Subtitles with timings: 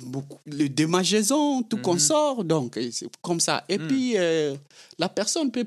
[0.00, 1.98] beaucoup, le démangeaison, tout qu'on Mhm.
[1.98, 3.64] sort, donc c'est comme ça.
[3.68, 3.86] Et Mm.
[3.88, 4.54] puis, euh,
[4.98, 5.66] la personne peut,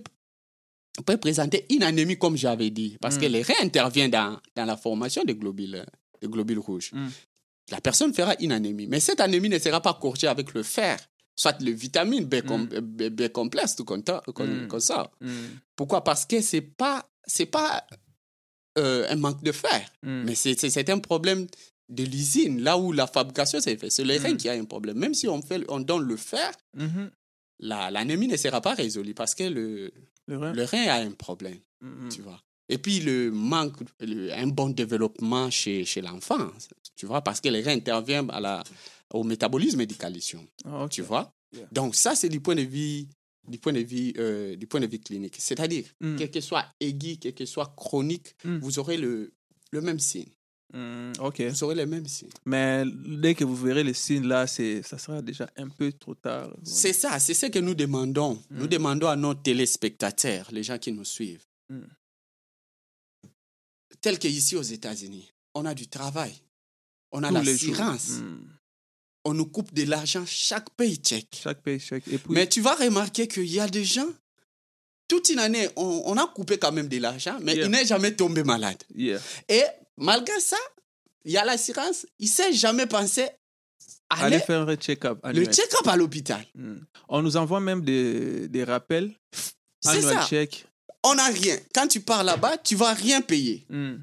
[1.06, 3.20] peut présenter une anémie, comme j'avais dit, parce Mm.
[3.22, 5.86] que les reins interviennent dans, dans la formation des globules, euh,
[6.22, 6.92] des globules rouges.
[6.94, 7.08] Mm.
[7.72, 11.00] La personne fera une anémie, mais cette anémie ne sera pas corrigée avec le fer,
[11.36, 14.22] soit le vitamine B, com- B, B complexe, tout comme, ça-
[15.22, 15.28] Mm.
[15.28, 15.32] Mm.
[15.76, 16.04] Pourquoi?
[16.04, 17.86] Parce que c'est pas, c'est pas
[18.78, 20.24] euh, un manque de fer, Mm.
[20.26, 21.46] mais c'est un problème
[21.94, 23.92] de l'usine, là où la fabrication s'est faite.
[23.92, 24.38] C'est le rein Mm.
[24.38, 24.98] qui a un problème.
[24.98, 26.52] Même si on, fait, on donne le fer,
[27.60, 29.92] la- l'anémie ne sera pas résolue parce que le,
[30.28, 30.54] Le rein.
[30.54, 32.10] le rein a un problème, Mhm.
[32.10, 32.42] tu vois.
[32.70, 36.48] Et puis le manque, le- un bon développement chez, chez l'enfant,
[36.96, 38.64] tu vois, parce que les reins interviennent à la,
[39.14, 40.90] au métabolisme et calcium, Ah, ok.
[40.92, 41.34] tu vois.
[41.56, 41.68] Yeah.
[41.72, 43.08] Donc ça, c'est du point de vue
[43.46, 45.36] du point de vue, euh, du point de vue clinique.
[45.38, 46.16] C'est-à-dire, Mm.
[46.16, 48.60] quel que soit aigu, quel que soit chronique, Mm.
[48.60, 49.34] vous aurez le,
[49.74, 50.30] le même signe.
[50.74, 51.42] Mm, ok.
[51.42, 52.30] Vous aurez les mêmes signes.
[52.46, 56.50] Mais dès que vous verrez les signes là, ça sera déjà un peu trop tard.
[56.64, 58.42] C'est ça, c'est ce que nous demandons.
[58.50, 58.70] Nous Mm.
[58.70, 61.46] demandons à nos téléspectateurs, les gens qui nous suivent.
[61.70, 61.82] Mm.
[64.02, 66.34] Tel qu'ici aux États-Unis, on a du travail,
[67.12, 68.48] on a l'assurance, Mm.
[69.26, 71.28] on nous coupe de l'argent chaque paycheck.
[71.42, 72.04] Chaque paycheck.
[72.08, 74.10] Et puis, Mais tu vas remarquer qu'il y a des gens,
[75.08, 77.66] toute une année, on, on a coupé quand même de l'argent, mais Yeah.
[77.66, 78.82] il n'est jamais tombé malade.
[78.96, 79.20] yeah.
[79.48, 79.64] Et
[79.98, 80.58] malgré ça,
[81.26, 83.28] il y a l'assurance, il ne s'est jamais pensé
[84.10, 85.20] à aller faire un check-up.
[85.26, 86.46] le check-up à l'hôpital.
[86.56, 86.76] Mm.
[87.10, 89.14] On nous envoie même des, des rappels.
[89.82, 90.26] C'est ça.
[90.28, 90.66] check.
[91.04, 91.58] On n'a rien.
[91.74, 93.66] Quand tu pars là-bas, tu vas rien payer.
[93.70, 93.96] Mm.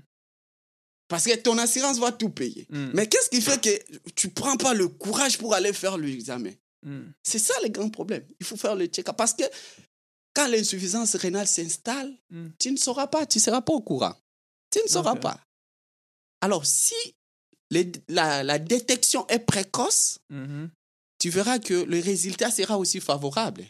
[1.09, 2.67] Parce que ton assurance va tout payer.
[2.71, 2.91] Mm.
[2.95, 6.53] Mais qu'est-ce qui fait que tu prends pas le courage pour aller faire l'examen?
[7.23, 8.25] C'est ça le grand problème.
[8.41, 9.17] Il faut faire le check-up.
[9.17, 9.45] Parce que
[10.35, 12.17] quand l'insuffisance rénale s'installe,
[12.59, 14.15] tu ne sauras pas, tu ne seras pas au courant.
[14.71, 15.39] Tu ne sauras pas.
[16.41, 16.95] Alors, si
[17.71, 20.71] les- la, la détection est précoce, Mhm.
[21.19, 23.65] tu verras que le résultat sera aussi favorable.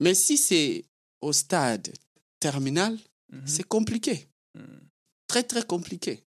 [0.00, 0.84] Mais si c'est
[1.20, 1.92] au stade
[2.40, 2.98] terminal,
[3.32, 3.46] Mhm.
[3.46, 4.28] c'est compliqué.
[4.54, 4.60] Mm.
[5.26, 6.22] Très, très compliqué.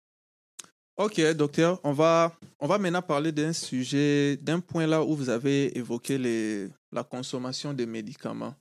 [0.96, 5.28] Ok, docteur, on va, on va maintenant parler d'un sujet, d'un point là où vous
[5.30, 8.54] avez évoqué les, la consommation des médicaments.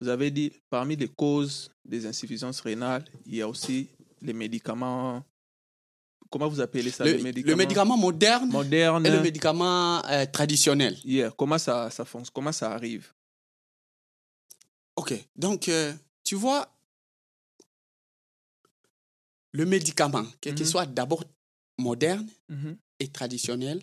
[0.00, 3.88] Vous avez dit, parmi les causes des insuffisances rénales, il y a aussi
[4.22, 5.22] les médicaments.
[6.34, 8.50] Comment vous appelez ça Le, les le médicament moderne
[9.06, 10.98] et le médicament euh, traditionnel.
[11.04, 13.12] Yeah, Comment ça, ça fonctionne Comment ça arrive?
[14.96, 15.14] OK.
[15.36, 15.92] Donc, euh,
[16.24, 16.68] tu vois,
[19.52, 20.70] le médicament, quel qu'il Mhm.
[20.72, 21.22] soit d'abord
[21.78, 22.76] moderne Mhm.
[22.98, 23.80] et traditionnel,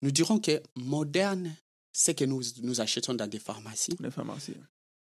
[0.00, 1.54] nous dirons que moderne,
[1.92, 4.54] c'est que nous, nous achetons dans des pharmacies, Les pharmacies.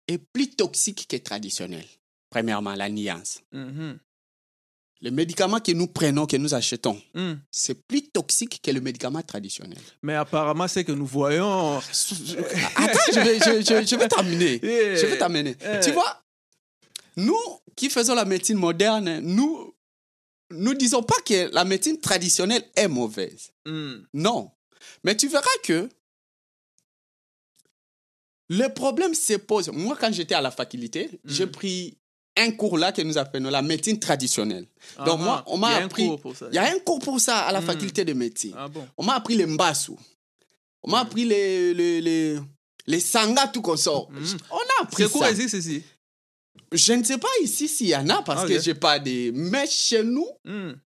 [0.08, 1.84] est plus toxique que traditionnel.
[2.30, 3.42] Premièrement, la nuance.
[3.52, 3.98] Mhm.
[5.04, 7.34] Le médicament que nous prenons, que nous achetons, Mm.
[7.50, 9.78] c'est plus toxique que le médicament traditionnel.
[10.02, 11.76] Mais apparemment, c'est que nous voyons.
[12.76, 14.58] Attends, je vais, je, je- je vais t'amener.
[14.62, 15.56] Je vais t'amener.
[15.82, 16.22] Tu vois,
[17.16, 17.38] nous
[17.76, 19.74] qui faisons la médecine moderne, nous
[20.50, 23.50] nous disons pas que la médecine traditionnelle est mauvaise.
[23.66, 23.94] Mm.
[24.14, 24.50] Non.
[25.04, 25.88] Mais tu verras que
[28.48, 29.68] le problème se pose.
[29.70, 31.18] Moi, quand j'étais à la faculté, Mm.
[31.30, 31.98] j'ai pris
[32.36, 34.66] un cours là que nous appelons la médecine traditionnelle.
[35.04, 36.46] Donc, Ah, moi, on m'a appris- ça.
[36.50, 37.64] Il y a un cours pour ça à la Mm.
[37.66, 38.54] faculté de médecine.
[38.56, 39.98] Ah bon On m'a appris les mbassou.
[40.82, 41.06] On m'a Mm.
[41.06, 42.38] appris les, les, les,
[42.86, 44.10] les sangas, tout qu'on sort.
[44.10, 44.24] Mm.
[44.50, 45.30] On a appris Ce cours ça.
[45.30, 45.82] existe ici.
[46.72, 48.60] Je ne sais pas ici s'il y en a parce Ah, que ok.
[48.62, 49.30] j'ai pas des.
[49.32, 50.26] Mais chez nous,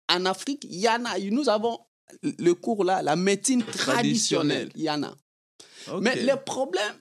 [0.09, 1.17] en Afrique, il y en a.
[1.19, 1.79] Nous avons
[2.21, 4.69] le cours là, la médecine traditionnelle.
[4.75, 5.15] Il y en a.
[6.01, 6.93] Mais le problème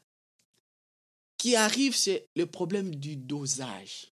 [1.36, 4.06] qui arrive, c'est le problème du dosage.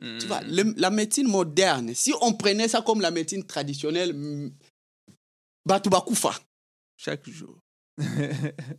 [0.00, 0.18] Mm.
[0.18, 4.52] Tu vois, le- la médecine moderne, si on prenait ça comme la médecine traditionnelle, mm,
[5.66, 6.38] Batoubakufa.
[6.96, 7.58] Chaque jour.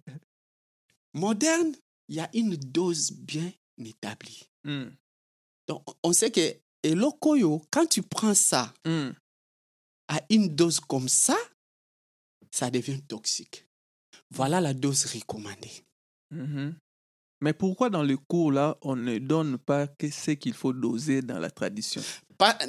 [1.13, 1.73] Moderne,
[2.09, 3.51] il y a une dose bien
[3.83, 4.47] établie.
[4.63, 4.85] Mm.
[5.67, 9.09] Donc, on sait que et lokoyo, quand tu prends ça Mm.
[10.09, 11.35] à une dose comme ça,
[12.51, 13.65] ça devient toxique.
[14.29, 15.83] Voilà la dose recommandée.
[16.31, 16.75] Mhm.
[17.41, 21.21] Mais pourquoi dans le cours là, on ne donne pas que ce qu'il faut doser
[21.21, 22.01] dans la tradition?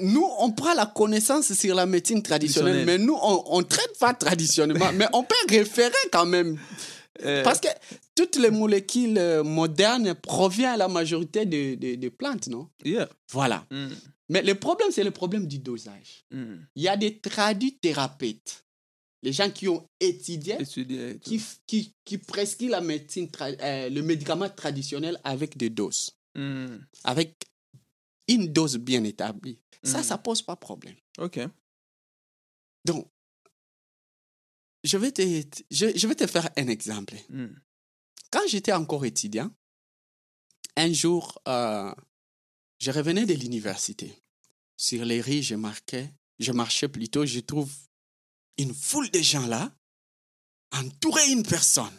[0.01, 4.15] Nous, on prend la connaissance sur la médecine traditionnelle, mais nous, on ne traite pas
[4.15, 6.59] traditionnellement, mais on peut référer quand même.
[7.25, 7.69] Euh, Parce que
[8.15, 12.69] toutes les molécules euh, modernes proviennent la majorité des de, de plantes, non?
[12.85, 13.09] Yeah.
[13.33, 13.65] Voilà.
[13.71, 13.89] Mm.
[14.29, 16.25] Mais le problème, c'est le problème du dosage.
[16.31, 16.55] Mm.
[16.77, 18.65] Il y a des traduits thérapeutes,
[19.23, 20.57] les gens qui ont étudié,
[21.21, 26.77] qui, qui, qui prescrivent la médecine tra- euh, le médicament traditionnel avec des doses, Mm.
[27.05, 27.45] avec
[28.29, 29.59] une dose bien établie.
[29.83, 30.03] Ça, Mm.
[30.05, 30.97] ça pose pas problème.
[31.19, 31.41] Ok.
[32.85, 33.11] Donc,
[34.85, 35.23] je vais te,
[35.71, 37.15] je, je vais te faire un exemple.
[37.31, 37.47] Mm.
[38.31, 39.51] Quand j'étais encore étudiant,
[40.77, 41.93] un jour, euh,
[42.79, 44.13] je revenais de l'université.
[44.77, 47.73] Sur les rues, je marquais, je marchais plutôt, je trouve
[48.59, 49.73] une foule de gens là,
[50.73, 51.97] entourer une personne.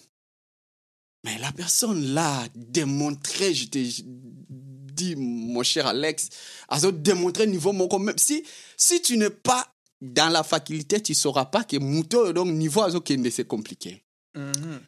[1.24, 6.30] Mais la personne là démontrait, je te dis, mon cher Alex,
[6.70, 8.44] a démontré niveau mon même si
[8.78, 12.82] si tu n'es pas dans la faculté, tu ne sauras pas que Mouto donc niveau
[13.02, 14.04] kende c'est compliqué.
[14.36, 14.82] Mhm.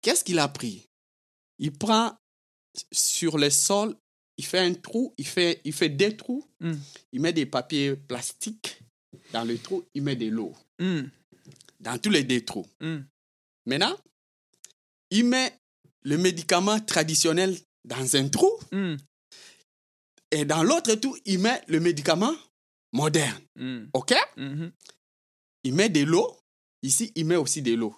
[0.00, 0.88] Qu'est-ce qu'il a pris?
[1.58, 2.16] Il prend
[2.92, 3.96] sur le sol,
[4.36, 6.74] il fait un trou, il fait, il fait des trous, Mm.
[7.12, 8.80] il met des papiers plastiques
[9.32, 11.02] dans le trou, il met de l'eau Mm.
[11.80, 12.66] dans tous les deux trous.
[12.80, 12.98] Mm.
[13.66, 13.96] Maintenant,
[15.10, 15.56] il met
[16.02, 18.96] le médicament traditionnel dans un trou Mm.
[20.32, 22.34] et dans l'autre trou, il met le médicament
[22.92, 23.42] moderne.
[23.92, 24.14] OK?
[25.62, 26.36] Il met de l'eau.
[26.82, 27.96] Ici, il met aussi de l'eau.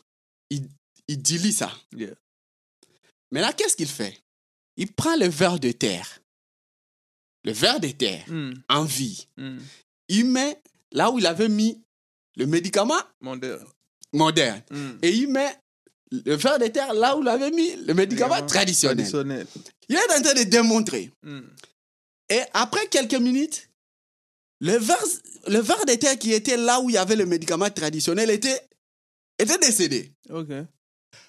[0.51, 0.69] Il,
[1.09, 1.73] il dilie ça.
[1.93, 2.15] Yeah.
[3.33, 4.23] Maintenant, qu'est-ce qu'il fait?
[4.77, 6.21] Il prend le verre de terre.
[7.45, 8.53] Le verre de terre Mm.
[8.69, 9.27] en vie.
[9.37, 9.59] Mm.
[10.09, 10.63] Il met
[10.97, 11.81] là où il avait mis
[12.37, 13.67] le médicament Moderne.
[14.13, 14.63] moderne.
[14.71, 14.91] Mm.
[15.03, 15.55] Et il met
[16.11, 18.97] le verre de terre là où il avait mis le médicament traditionnel.
[18.97, 19.47] Traditionnel.
[19.89, 21.11] Il est en train de démontrer.
[21.23, 21.41] Mm.
[22.31, 23.69] Et après quelques minutes,
[24.61, 25.05] le verre,
[25.49, 28.61] le de terre qui était là où il y avait le médicament traditionnel était,
[29.39, 30.13] était décédé.
[30.31, 30.49] Ok.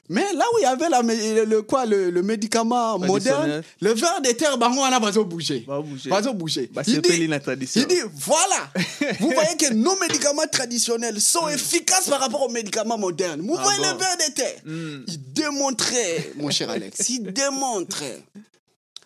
[0.09, 3.93] Mais là où il y avait la, le, le- quoi, le, le médicament moderne, le
[3.93, 5.65] verre de terre, bah, on a pas bougé.
[5.67, 6.09] Va bouger.
[6.33, 6.69] Bouger.
[6.73, 7.81] Bah, Il dit, la tradition.
[7.81, 8.71] il dit, voilà,
[9.19, 13.41] vous voyez que nos médicaments traditionnels sont efficaces par rapport aux médicaments modernes.
[13.41, 14.61] Vous Ah voyez bon le verre de terre.
[14.63, 15.03] Mm.
[15.07, 18.23] Il démontrait, mon cher Alex, il démontrait.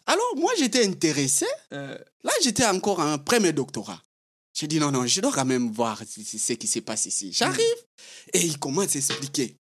[0.06, 1.46] Alors, moi, j'étais intéressé.
[1.74, 4.00] Euh, Là, j'étais encore en premier doctorat.
[4.54, 7.32] J'ai dit, non, non, je dois quand même voir ce qui se passe ici.
[7.34, 7.66] J'arrive
[8.34, 9.56] et il commence à expliquer.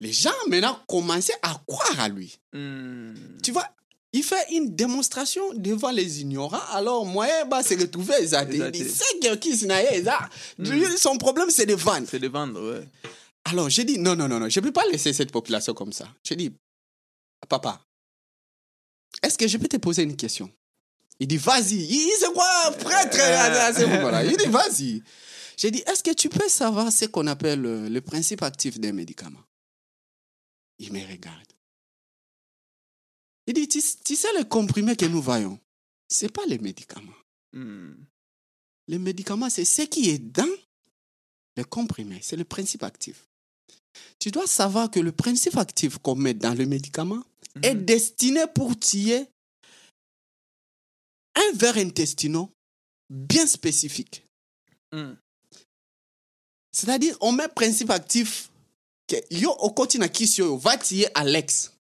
[0.00, 2.38] Les gens, maintenant, commençaient à croire à lui.
[2.52, 3.40] mm.
[3.42, 3.68] Tu vois,
[4.12, 6.60] il fait une démonstration devant les ignorants.
[6.72, 8.14] Alors, moi, bah, c'est retrouvé.
[8.22, 8.30] Il
[9.20, 9.66] quelqu'un qui.
[10.58, 12.06] Lui, Son problème, c'est de vendre.
[12.10, 12.88] C'est de vendre, ouais.
[13.44, 15.92] Alors, j'ai dit, non, non, non, non, je ne peux pas laisser cette population comme
[15.92, 16.08] ça.
[16.24, 16.52] J'ai dit,
[17.48, 17.80] papa,
[19.22, 20.50] est-ce que je peux te poser une question?
[21.20, 21.76] Il dit, vas-y.
[21.76, 22.46] Il c'est quoi,
[22.78, 23.16] prêtre?
[23.78, 25.02] Ce moment-là Il dit, vas-y.
[25.56, 28.92] J'ai dit, est-ce que tu peux savoir ce qu'on appelle euh, le principe actif d'un
[28.92, 29.40] médicament
[30.80, 31.46] Il me regarde.
[33.46, 35.58] Il dit, tu, tu sais le comprimé que nous voyons?
[36.08, 37.14] Ce n'est pas le médicament.
[37.52, 37.92] Mm.
[38.88, 40.48] Le médicament, c'est ce qui est dans
[41.56, 42.20] le comprimé.
[42.22, 43.26] C'est le principe actif.
[44.18, 47.22] Tu dois savoir que le principe actif qu'on met dans le médicament
[47.62, 47.84] est Mhm.
[47.84, 49.26] destiné pour tuer
[51.34, 52.46] un verre intestinal
[53.10, 54.24] bien spécifique.
[54.92, 55.12] Mm.
[56.72, 58.49] C'est-à-dire, on met principe actif
[59.30, 61.72] yo au continent qui sur va tuer Alex.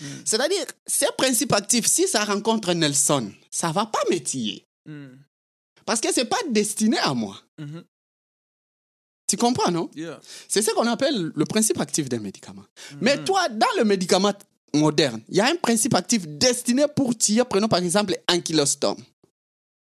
[0.00, 0.04] Mm.
[0.24, 4.64] C'est-à-dire, ce principe actif, si ça rencontre Nelson, ça va pas me tuer.
[4.86, 5.16] Mm.
[5.86, 7.40] Parce que c'est pas destiné à moi.
[7.58, 7.84] Mhm.
[9.28, 9.88] Tu comprends, non?
[9.94, 10.20] Yeah.
[10.48, 12.64] C'est ce qu'on appelle le principe actif d'un médicament.
[13.00, 13.24] Mais Mhm.
[13.24, 14.34] toi, dans le médicament
[14.74, 19.00] moderne, il y a un principe actif destiné pour tuer, prenons par exemple un kilostorm.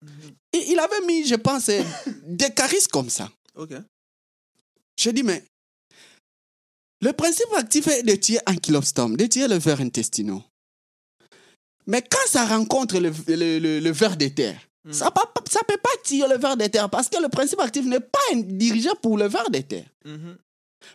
[0.03, 0.35] Mhm.
[0.53, 1.83] Et il avait mis, je pense, euh,
[2.25, 3.31] des caries comme ça.
[3.57, 3.73] Ok.
[4.99, 5.45] Je dis, mais
[7.01, 10.41] le principe actif est de tuer un kilostorm, de tuer le ver intestinal.
[11.87, 14.93] Mais quand ça rencontre le, le, le- le ver de terre, Mm.
[14.95, 18.01] ça ne peut pas tuer le ver de terre parce que le principe actif n'est
[18.01, 19.85] pas dirigé pour le ver de terre.
[20.07, 20.39] Mhm.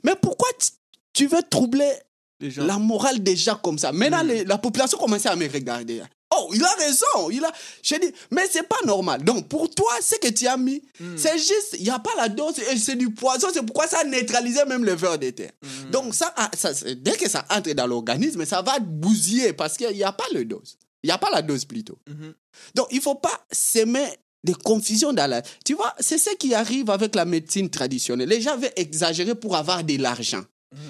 [0.03, 0.69] Mais pourquoi tu-
[1.13, 1.91] tu veux troubler
[2.39, 3.91] la morale gens comme ça?
[3.91, 4.27] Maintenant, Mm.
[4.27, 6.01] les- la population commençait à me regarder.
[6.37, 7.29] Oh, il a raison.
[7.31, 7.51] Il a...
[7.83, 9.23] Je dis, mais c'est pas normal.
[9.23, 11.17] Donc, pour toi, ce que tu as mis, Mm.
[11.17, 13.47] c'est juste, il n'y a pas la dose c'est du poison.
[13.53, 15.51] C'est pourquoi ça a neutralisé même le verre de terre.
[15.61, 15.91] Mhm.
[15.91, 19.89] Donc, ça, ah, ça, dès que ça entre dans l'organisme, ça va bousiller parce qu'il
[19.91, 20.77] n'y a pas le dose.
[21.03, 21.97] Il n'y a pas la dose plutôt.
[22.07, 22.33] Mhm.
[22.75, 24.07] Donc, il ne faut pas s'aimer
[24.43, 25.41] de confusion dans la...
[25.65, 28.29] Tu vois, c'est ce qui arrive avec la médecine traditionnelle.
[28.29, 30.43] Les gens veulent exagérer pour avoir de l'argent.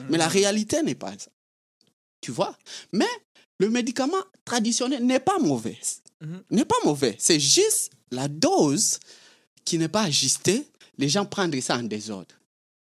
[0.09, 1.29] Mais la réalité n'est pas ça.
[2.21, 2.55] Tu vois?
[2.91, 3.07] Mais
[3.59, 5.77] le médicament traditionnel n'est pas mauvais.
[6.21, 6.43] Mhm.
[6.51, 7.15] N'est pas mauvais.
[7.19, 8.99] C'est juste la dose
[9.63, 10.65] qui n'est pas ajustée.
[10.97, 12.35] Les gens prennent ça en désordre.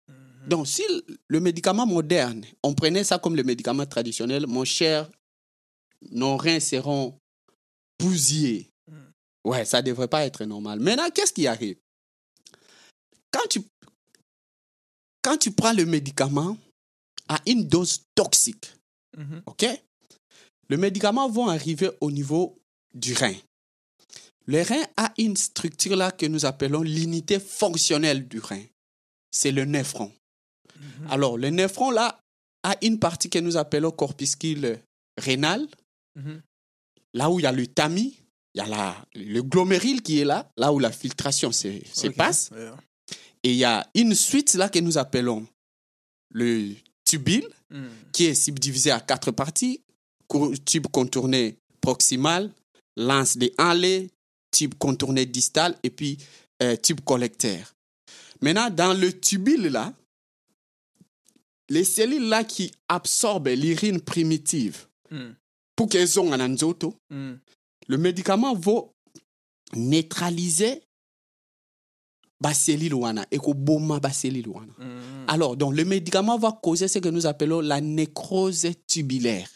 [0.08, 0.48] Mhm.
[0.48, 0.82] Donc, si
[1.28, 5.10] le médicament moderne, on prenait ça comme le médicament traditionnel, mon cher,
[6.10, 7.18] nos reins seront
[7.98, 8.70] bousillés.
[8.88, 9.12] Mhm.
[9.44, 10.80] Ouais, ça ne devrait pas être normal.
[10.80, 11.76] Maintenant, qu'est-ce qui arrive?
[13.30, 13.62] Quand tu,
[15.22, 16.56] quand tu prends le médicament
[17.28, 18.72] à une dose toxique.
[19.46, 19.66] OK?
[20.70, 22.56] Le médicament va arriver au niveau
[22.94, 23.34] du rein.
[24.46, 28.62] Le rein a une structure là que nous appelons l'unité fonctionnelle du rein.
[29.32, 30.12] C'est le néphron.
[31.08, 32.20] Alors, le néphron, là,
[32.62, 34.78] a une partie que nous appelons corpuscule
[35.18, 35.66] rénal,
[36.16, 36.40] Mhm.
[37.14, 38.16] là où il y a le tamis,
[38.54, 42.50] il y a la, le glomérule qui est là, là où la filtration se, passe.
[43.42, 45.46] Et il y a une suite là que nous appelons
[46.30, 46.74] le
[47.04, 47.90] tubule, Mhm.
[48.12, 49.80] qui est subdivisé à quatre parties.
[50.64, 52.50] Tube contourné proximal,
[52.96, 54.08] lance des enlais,
[54.50, 56.18] tube contourné distal et puis
[56.62, 57.74] euh, tube collecteur.
[58.40, 59.92] Maintenant, dans le tubule là,
[61.68, 65.34] les cellules là qui absorbent l'urine primitive Mhm.
[65.76, 67.38] pour qu'elles ont un anzoto, Mhm.
[67.88, 68.84] le médicament va
[69.74, 70.82] neutraliser
[72.40, 74.00] ba cellule wana et boma.
[74.00, 75.24] Mhm.
[75.28, 79.48] Alors, donc, le médicament va causer ce que nous appelons la nécrose tubulaire.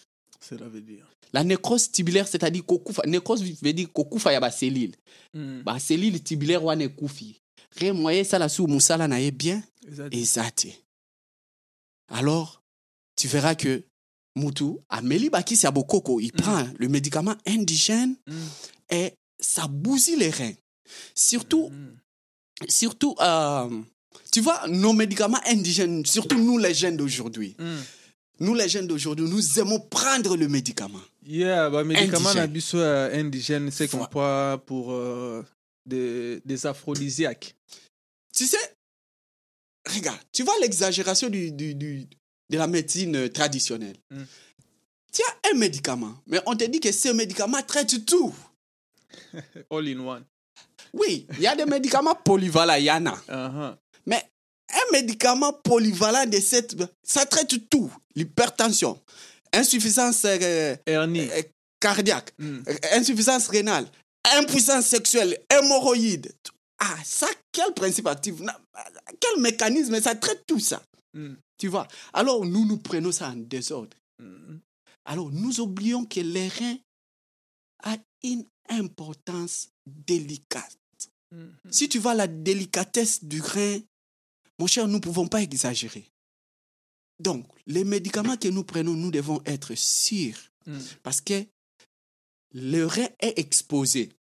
[0.49, 1.07] Cela veut dire.
[1.33, 3.03] La nécrose tubulaire, c'est-à-dire kokufa.
[3.07, 4.93] Nécrose veut dire kokufa ya ba cellule.
[5.35, 5.63] Mhm.
[5.63, 7.41] Ba cellule tubulaire wana ekufi.
[7.77, 9.63] Rien moyen ça la sous musala na ye bien
[10.13, 10.67] Exact.
[12.09, 12.63] Alors,
[13.17, 13.83] tu verras que
[14.37, 18.49] Moutou, Amélie Bakis Yabokoko, il prend le médicament indigène Mhm.
[18.91, 20.55] et ça bousille les reins.
[21.15, 21.97] Surtout, Mhm.
[22.69, 23.83] surtout, euh,
[24.33, 27.57] tu vois, nos médicaments indigènes, surtout nous les jeunes d'aujourd'hui.
[28.41, 31.01] Nous les jeunes d'aujourd'hui, nous aimons prendre le médicament.
[31.27, 32.81] Yeah, bah, médicament Indigène.
[32.81, 35.43] euh, indigène, c'est qu'on prend pour euh,
[35.87, 37.55] des, des aphrodisiaques.
[38.35, 38.59] Tu sais,
[39.95, 42.07] regarde, tu vois l'exagération du, du- du-
[42.51, 43.97] de la médecine euh, traditionnelle.
[44.11, 44.23] Mm.
[45.13, 48.35] Tu as un médicament, mais on te dit que ce médicament traite tout.
[49.71, 50.25] All in one.
[50.93, 53.17] Oui, il y a des médicaments polyvalents, il y en a.
[53.29, 53.77] Uh-huh.
[54.07, 54.23] Mais
[54.73, 56.77] un médicament polyvalent de cette...
[57.03, 57.91] Ça traite tout.
[58.15, 59.01] L'hypertension,
[59.53, 61.43] insuffisance euh, euh,
[61.81, 62.65] cardiaque, Mhm.
[62.69, 63.87] euh, insuffisance rénale,
[64.37, 66.33] impuissance sexuelle, hémorroïdes.
[66.79, 68.35] Ah, ça, quel principe actif?
[69.21, 70.01] Quel mécanisme?
[70.01, 70.83] Ça traite tout ça.
[71.15, 71.37] Mhm.
[71.59, 71.87] Tu vois?
[72.13, 73.97] Alors, nous, nous prenons ça en désordre.
[74.21, 74.61] Mhm.
[75.05, 76.79] Alors, nous oublions que les reins
[77.85, 80.79] a une importance délicate.
[81.71, 83.81] Si tu vois la délicatesse du rein,
[84.59, 86.05] mon cher, nous ne pouvons pas exagérer.
[87.21, 90.81] Donc, les médicaments que nous prenons, nous devons être sûrs Mhm.
[91.03, 91.45] parce que
[92.53, 94.11] le rein est exposé.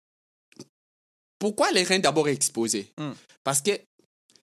[1.39, 2.93] Pourquoi le rein d'abord est exposé?
[2.99, 3.13] Mm.
[3.43, 3.71] Parce que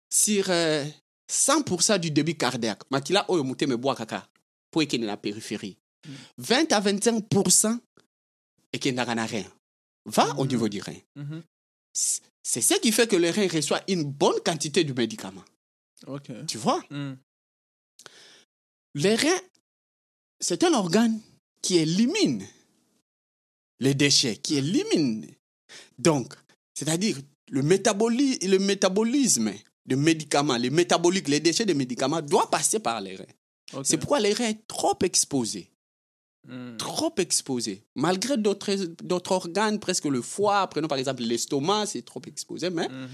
[0.10, 0.83] sur euh,
[1.31, 4.27] 100% du débit cardiaque, makila oyo mute me bois kaka
[4.71, 5.77] pour na périphérie.
[6.38, 7.79] 20 à 25%
[8.74, 9.45] ekendaka na rein.
[10.05, 10.98] Va au niveau du rein.
[11.93, 15.43] C'est ce qui fait que le rein reçoit une bonne quantité du médicament.
[16.08, 16.31] Ok.
[16.48, 16.81] Tu vois?
[16.89, 17.17] Mhm.
[18.96, 19.39] Le rein,
[20.39, 21.20] c'est un organe
[21.62, 22.46] qui élimine
[23.79, 25.27] les déchets, qui élimine.
[25.98, 26.34] Donc,
[26.74, 27.17] c'est-à-dire
[27.50, 29.51] le, métaboli- le métabolisme
[29.86, 33.25] de médicaments, les métaboliques, les déchets de médicaments doit passer par les reins.
[33.84, 35.72] C'est pourquoi les reins sont trop exposés,
[36.48, 36.75] Mhm.
[36.77, 37.84] trop exposés.
[37.96, 42.89] Malgré d'autres d'autres organes, presque le foie, prenons par exemple l'estomac, c'est trop exposé, mais
[42.89, 43.08] Mhm.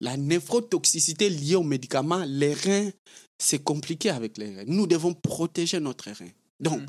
[0.00, 2.90] La néphrotoxicité liée aux médicaments, les reins,
[3.38, 4.64] c'est compliqué avec les reins.
[4.66, 6.30] Nous devons protéger notre rein.
[6.60, 6.86] Donc, Mm.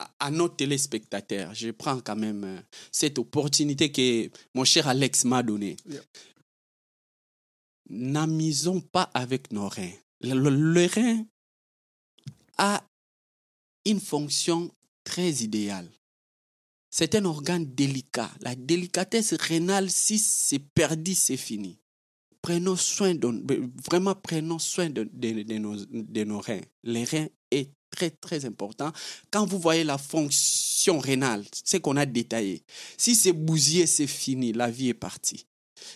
[0.00, 2.60] à, à nos téléspectateurs, je prends quand même euh,
[2.92, 5.76] cette opportunité que mon cher Alex m'a donnée.
[5.88, 6.02] Yeah.
[7.90, 9.92] N'amusons pas avec nos reins.
[10.20, 11.24] Le, le- le rein
[12.58, 12.84] a
[13.84, 14.70] une fonction
[15.04, 15.88] très idéale.
[16.90, 18.30] C'est un organe délicat.
[18.40, 21.78] La délicatesse rénale, si c'est perdu, c'est fini.
[22.40, 25.08] Prenons soin de, vraiment prenons soin de,
[25.58, 26.60] nos, de nos reins.
[26.84, 28.92] Les reins est très très important.
[29.30, 32.62] Quand vous voyez la fonction rénale, ce qu'on a détaillé,
[32.96, 35.46] si c'est bousillé, c'est fini, la vie est partie.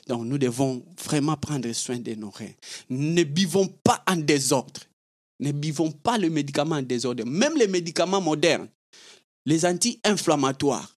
[0.07, 2.53] Donc nous devons vraiment prendre soin de nos reins.
[2.91, 4.81] Ne buvons pas en désordre.
[5.41, 7.25] Ne buvons pas le médicament en désordre.
[7.25, 8.69] Même les médicaments modernes,
[9.45, 10.97] les anti-inflammatoires.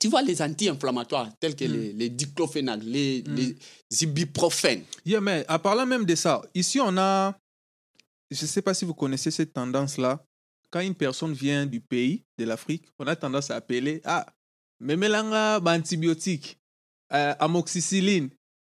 [0.00, 1.72] Tu vois les anti-inflammatoires tels que Mm.
[1.72, 3.34] les, les diclofénac, les, Mm.
[3.34, 3.56] les
[4.02, 4.84] ibuprofènes.
[5.04, 7.36] Yeah, mais en parlant même de ça, ici on a,
[8.30, 10.24] je ne sais pas si vous connaissez cette tendance-là,
[10.70, 14.26] quand une personne vient du pays, de l'Afrique, on a tendance à appeler, ah,
[14.80, 16.58] memelanga antibiotiques,
[17.12, 18.30] euh, amoxicilline,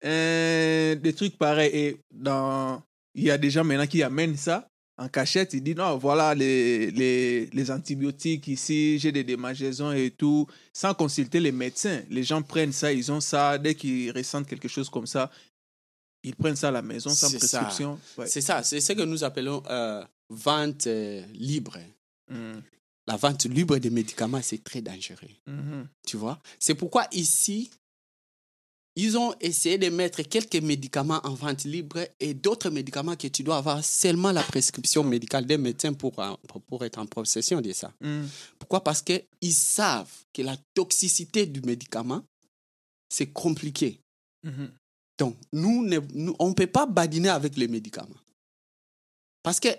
[0.03, 1.71] euh, des trucs pareils.
[1.73, 2.83] Et dans,
[3.15, 6.33] il y a des gens maintenant qui amènent ça en cachette, ils disent, non, voilà
[6.33, 12.01] les, les, les antibiotiques ici, j'ai des démangeaisons et tout, sans consulter les médecins.
[12.09, 15.29] Les gens prennent ça, ils ont ça, dès qu'ils ressentent quelque chose comme ça,
[16.23, 17.99] ils prennent ça à la maison sans prescription.
[18.17, 18.27] Ouais.
[18.27, 21.77] C'est ça, c'est ce que nous appelons euh, vente euh, libre.
[22.29, 22.61] Mhm.
[23.07, 25.29] La vente libre des médicaments, c'est très dangereux.
[25.45, 25.87] Mhm.
[26.07, 26.39] Tu vois?
[26.57, 27.69] C'est pourquoi ici,
[28.97, 33.43] ils ont essayé de mettre quelques médicaments en vente libre et d'autres médicaments que tu
[33.43, 36.33] dois avoir seulement la prescription médicale d'un médecin pour, euh,
[36.67, 37.91] pour, être en possession de ça.
[37.99, 38.23] Mm.
[38.57, 38.81] Pourquoi?
[38.83, 42.23] Parce qu'ils savent que la toxicité du médicament,
[43.09, 43.99] c'est compliqué.
[44.43, 44.71] Mhm.
[45.17, 48.19] Donc, nous, ne- nous- on ne peut pas badiner avec les médicaments.
[49.43, 49.69] Parce que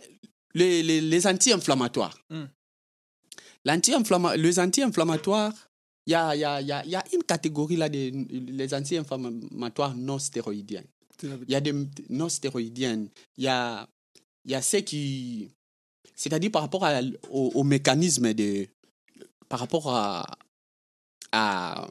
[0.54, 2.44] les, les, les anti-inflammatoires, Mm.
[3.64, 5.54] les anti-inflammatoires,
[6.06, 8.72] il y a, y, a, y, a, il y a une catégorie là des les
[8.74, 10.84] anti-inflammatoires non stéroïdiens.
[11.22, 11.72] Il y a des
[12.10, 13.08] non stéroïdiennes.
[13.38, 13.88] Il y a,
[14.44, 15.48] il y a ceux qui.
[16.14, 18.68] C'est-à-dire par rapport à- au, au mécanisme de.
[19.48, 20.26] Par rapport à.
[21.32, 21.88] à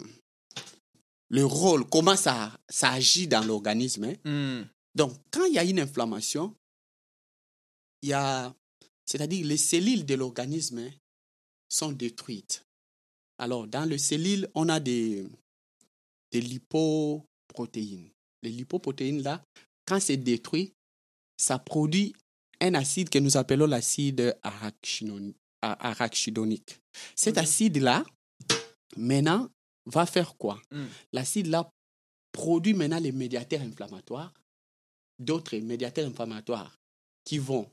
[1.29, 4.03] le rôle, comment ça, ça agit dans l'organisme.
[4.05, 4.60] hein.
[4.62, 4.67] Mm.
[4.93, 6.55] Donc, quand il y a une inflammation,
[8.01, 8.53] il y a.
[9.05, 10.89] C'est-à-dire les cellules de l'organisme hein,
[11.67, 12.63] sont détruites.
[13.38, 15.25] Alors, dans les cellules, on a des,
[16.32, 18.10] des lipoprotéines.
[18.42, 19.44] Les lipoprotéines, là,
[19.86, 20.74] quand c'est détruit,
[21.38, 22.13] ça produit
[22.62, 24.38] un acide que nous appelons l'acide
[25.62, 26.80] arachidonique.
[27.15, 27.44] Cet Ok.
[27.44, 28.06] acide-là,
[28.96, 29.50] maintenant,
[29.86, 30.62] va faire quoi?
[30.72, 30.86] Mm.
[31.13, 31.70] L'acide-là
[32.32, 34.34] produit maintenant les médiateurs inflammatoires,
[35.20, 36.77] d'autres médiateurs inflammatoires
[37.25, 37.70] qui vont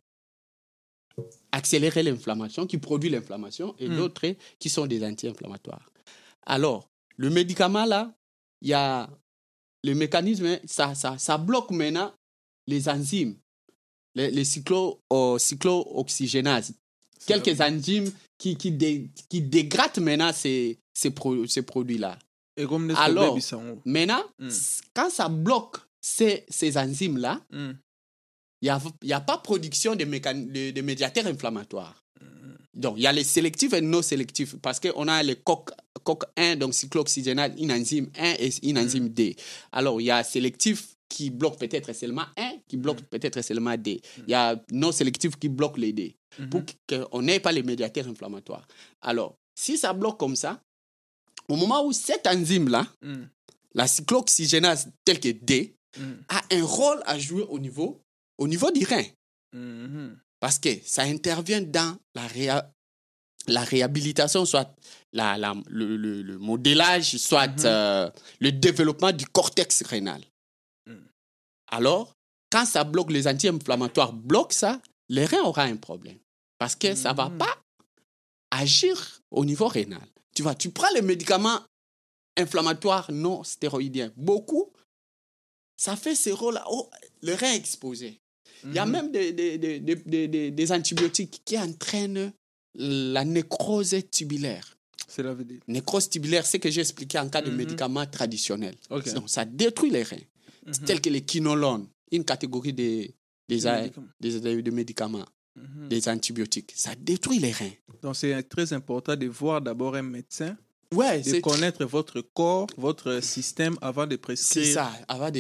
[1.51, 3.97] accélérer l'inflammation, qui produisent l'inflammation, et Mm.
[3.97, 5.89] d'autres qui sont des anti-inflammatoires.
[6.47, 8.13] Alors, le médicament là,
[8.61, 9.09] il y a
[9.85, 12.13] le mécanisme, hein, ça, ça, ça bloque maintenant
[12.67, 13.37] les enzymes,
[14.15, 16.73] les, les cyclo, euh, cyclooxygénases,
[17.29, 22.19] la- quelques enzymes qui, qui, dé- qui dégradent maintenant ces, ces, pro- ces produits-là.
[22.57, 23.45] Et comme les Alors- baby
[23.85, 24.49] Maintenant, Mm.
[24.95, 27.73] quand ça bloque ces, ces enzymes-là, Mm.
[28.63, 32.03] Il n'y a, y a pas production de, de, de médiateurs inflammatoires.
[32.21, 32.27] Mm.
[32.75, 35.71] Donc, il y a les sélectifs et non sélectifs parce qu'on a les coq,
[36.05, 39.37] coq 1, donc cyclooxygénase, une enzyme 1 et une enzyme D.
[39.73, 44.01] Alors, il y a sélectif qui bloque peut-être seulement 1, qui bloque peut-être seulement D.
[44.27, 46.49] Il y a non sélectif qui bloque les D Mhm.
[46.49, 48.67] pour qu'on n'ait pas les médiateurs inflammatoires.
[49.03, 50.63] Alors, si ça bloque comme ça,
[51.49, 53.25] au moment où cette enzyme-là, Mm.
[53.75, 56.03] la cyclooxygénase telle que D, Mm.
[56.31, 58.01] a un rôle à jouer au niveau,
[58.39, 59.05] au niveau du rein.
[59.53, 60.19] Mhm.
[60.41, 62.71] Parce que ça intervient dans la, réa-
[63.47, 64.75] la réhabilitation, soit
[65.13, 67.65] la, la- le, le- le modélage, soit Mhm.
[67.67, 70.23] euh, le développement du cortex rénal.
[70.87, 71.07] Mhm.
[71.71, 72.15] Alors,
[72.51, 76.19] quand ça bloque, les anti-inflammatoires bloquent ça, le rein aura un problème.
[76.59, 77.39] Parce que ça ne va Mhm.
[77.39, 77.59] pas
[78.51, 80.07] agir au niveau rénal.
[80.35, 81.61] Tu vois, tu prends les médicaments
[82.39, 84.73] inflammatoires non stéroïdiens, beaucoup,
[85.77, 86.65] ça fait ce rôle-là.
[86.71, 86.89] Oh,
[87.23, 88.21] le rein est exposé.
[88.65, 88.93] Il y a Mhm.
[88.93, 92.33] même des, des, des, des, antibiotiques qui entraînent
[92.75, 94.77] la nécrose tubulaire.
[95.09, 95.61] C'est la VD.
[95.69, 97.57] Nécrose tubulaire, c'est ce que j'ai expliqué en cas de Mhm.
[97.57, 98.77] médicaments traditionnels.
[98.89, 100.17] Donc, ça détruit les reins,
[100.67, 100.73] Mhm.
[100.87, 103.15] tels que les quinolones, une catégorie des,
[103.49, 104.07] des, Des a- médicaments.
[104.21, 105.89] des médicaments, Mhm.
[105.89, 106.73] des antibiotiques.
[106.75, 107.73] Ça détruit les reins.
[108.03, 110.57] Donc, c'est très important de voir d'abord un médecin,
[110.95, 114.65] Ouais, de connaître votre corps, votre système avant de prescrire.
[114.65, 114.93] c'est ça.
[115.09, 115.31] Avant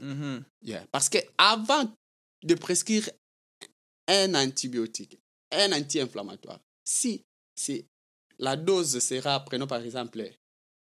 [0.00, 0.42] Mhm.
[0.62, 0.84] Yeah.
[0.92, 1.90] Parce que avant
[2.44, 3.08] de prescrire
[4.08, 5.18] un antibiotique,
[5.52, 7.86] un anti-inflammatoire, si c'est
[8.38, 10.22] la dose sera, prenons par exemple,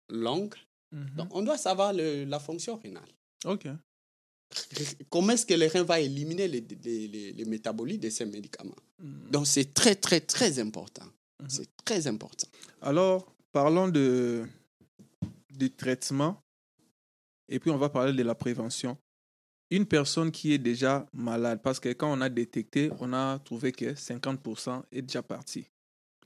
[0.08, 0.54] longue,
[0.92, 1.10] Mhm.
[1.16, 3.08] donc on doit savoir le- la fonction rénale.
[3.44, 3.66] Ok.
[5.10, 8.74] Comment est-ce que le rein va éliminer les, les, les- les métabolites de ces médicaments?
[8.98, 9.30] Mhm.
[9.30, 11.06] Donc c'est très, très, très important.
[11.40, 11.48] Mhm.
[11.50, 12.48] C'est très important.
[12.80, 14.46] Alors, parlons de,
[15.50, 16.42] du traitement
[17.48, 18.96] et puis on va parler de la prévention.
[19.70, 23.70] Une personne qui est déjà malade, parce que quand on a détecté, on a trouvé
[23.72, 25.66] que 50% est déjà parti.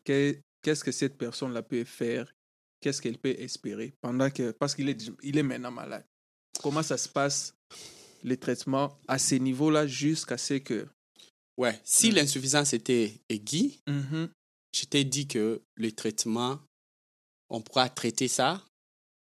[0.05, 2.33] Que- Qu'est-ce que cette personne-là peut faire?
[2.81, 6.07] Qu'est-ce qu'elle peut espérer pendant que, parce qu'il est, il est maintenant malade
[6.63, 7.55] Comment ça se passe,
[8.23, 10.87] les traitements à ces niveaux-là jusqu'à ce que...
[11.59, 11.79] Ouais.
[11.85, 12.15] Si Mhm.
[12.15, 14.31] l'insuffisance était aiguë, Mhm,
[14.75, 16.59] je t'ai dit que le traitement,
[17.51, 18.63] on pourra traiter ça.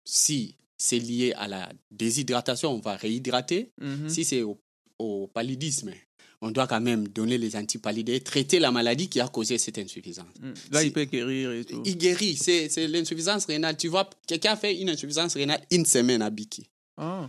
[0.06, 3.72] Si c'est lié à la déshydratation, on va réhydrater.
[3.80, 4.08] mhm.
[4.08, 4.58] Si c'est au,
[4.98, 5.92] au paludisme,
[6.40, 9.76] on doit quand même donner les antipallides et traiter la maladie qui a causé cette
[9.78, 10.28] insuffisance.
[10.40, 10.54] Mhm.
[10.70, 11.82] Là, il peut guérir et tout.
[11.84, 13.76] Il guérit, c'est l'insuffisance rénale.
[13.76, 17.28] Tu vois, quelqu'un fait une insuffisance rénale une semaine à Biki, Ah,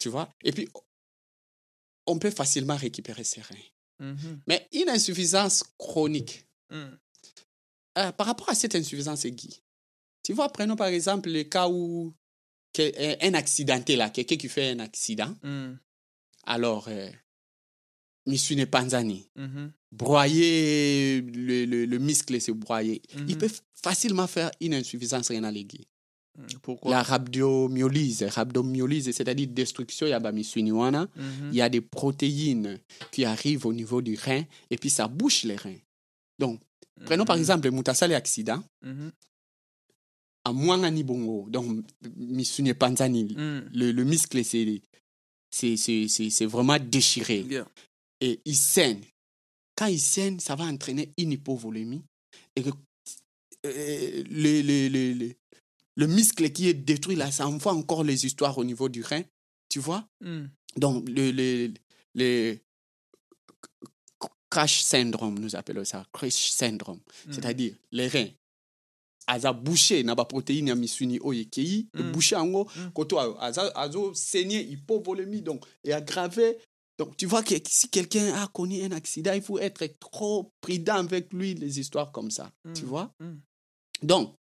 [0.00, 0.28] tu vois?
[0.42, 0.68] Et puis,
[2.06, 3.54] on peut facilement récupérer ses reins.
[4.00, 6.98] mhm, Mais une insuffisance chronique, mhm.
[7.96, 9.62] Euh, par rapport à cette insuffisance aiguë,
[10.24, 12.12] tu vois, prenons par exemple le cas où
[12.80, 15.78] un un accidenté, là, quelqu'un qui fait un accident, Mhm,
[16.46, 17.08] alors, euh,
[18.26, 23.38] Missune Panzani, mhm, broyer, le, le, le muscle se broyer, il mhm.
[23.38, 25.86] peut facilement faire une insuffisance rénale aiguë.
[26.62, 26.90] Pourquoi?
[26.90, 28.24] La rhabdomyolyse.
[28.24, 31.06] Rhabdomyolyse, c'est-à-dire destruction ya bamisuni wana.
[31.14, 31.50] Mhm.
[31.52, 32.80] Il y a des protéines
[33.12, 35.78] qui arrivent au niveau du rein et puis ça bouche les reins.
[36.40, 36.60] Donc,
[37.04, 37.40] prenons par Mhm.
[37.42, 38.64] exemple Mutasali accident,
[40.46, 40.50] Mhm.
[40.50, 41.84] à Mwangani Bongo, donc
[42.16, 43.70] Misuni Panzani, Mhm.
[43.72, 44.82] le, le muscle, c'est,
[45.50, 47.66] c'est, vraiment déchiré Yeah.
[48.20, 49.00] et il saigne.
[49.76, 52.02] Quand il saigne, ça va entraîner une hypovolémie
[52.56, 52.70] et que
[53.66, 55.32] euh, le, le, le, le,
[55.96, 59.22] le muscle qui est détruit là, ça envoie encore les histoires au niveau du rein,
[59.68, 60.06] tu vois?
[60.20, 60.50] Mhm.
[60.76, 61.72] Donc, le, le,
[62.14, 62.58] le
[64.50, 67.00] crash syndrome, nous appelons ça, crash syndrome.
[67.26, 67.32] Mhm.
[67.32, 68.28] C'est-à-dire, les reins,
[69.26, 72.12] aza bouché na ba protéine ya misuni oyo ekei Mm.
[72.12, 72.90] bouché yango Mm.
[72.92, 76.58] koto aza azo hypovolémie donc et aggravé
[76.98, 80.96] donc tu vois que si quelqu'un a connu un accident il faut être trop prudent
[80.96, 82.86] avec lui les histoires comme ça tu Mm.
[82.86, 83.12] vois?
[83.20, 83.36] Mm.
[84.02, 84.34] donc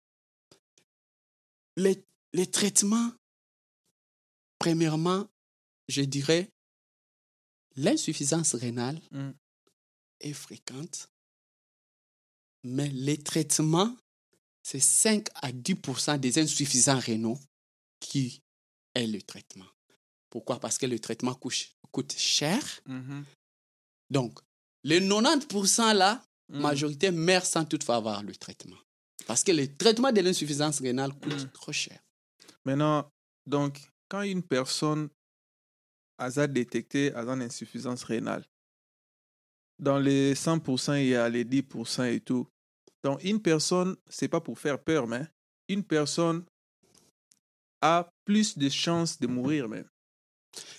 [1.78, 3.12] les, les traitements
[4.60, 5.26] premièrement
[5.88, 6.50] je dirais
[7.76, 9.32] l'insuffisance rénale Mm.
[10.22, 11.10] est fréquente,
[12.63, 13.93] mais les traitements,
[14.63, 17.38] c'est 5 à 10% des insuffisants rénaux
[17.99, 18.41] qui
[18.95, 19.65] est le traitement.
[20.30, 20.60] Pourquoi?
[20.60, 22.62] Parce que le traitement coûte, coûte cher.
[22.88, 23.26] Mhm.
[24.10, 24.39] Donc,
[24.84, 26.60] les 90% là, Mhm.
[26.62, 28.78] majorité meurent sans toutefois avoir le traitement.
[29.26, 31.52] Parce que le traitement de l'insuffisance rénale coûte Mm.
[31.52, 31.99] trop cher.
[32.65, 33.10] Maintenant,
[33.45, 35.10] donc, quand une personne
[36.17, 38.45] a détecté a une insuffisance rénale,
[39.80, 42.47] dans les 100%, il y a les 10% et tout.
[43.04, 45.26] Donc, une personne, c'est pas pour faire peur, mais
[45.68, 46.46] une personne
[47.82, 49.88] a plus de chances de mourir même.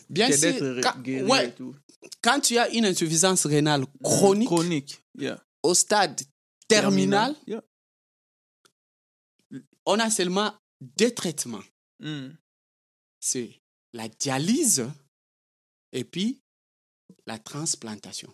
[0.09, 1.75] Bien sûr, quand, ouais, et tout.
[2.23, 5.03] quand tu as une insuffisance rénale chronique, Chronique.
[5.19, 5.43] Yeah.
[5.63, 6.21] au stade
[6.69, 7.63] terminal, Yeah.
[9.87, 11.63] on a seulement deux traitements.
[12.01, 12.31] Mm.
[13.21, 13.61] c'est
[13.93, 14.85] la dialyse
[15.93, 16.41] et puis
[17.27, 18.33] la transplantation.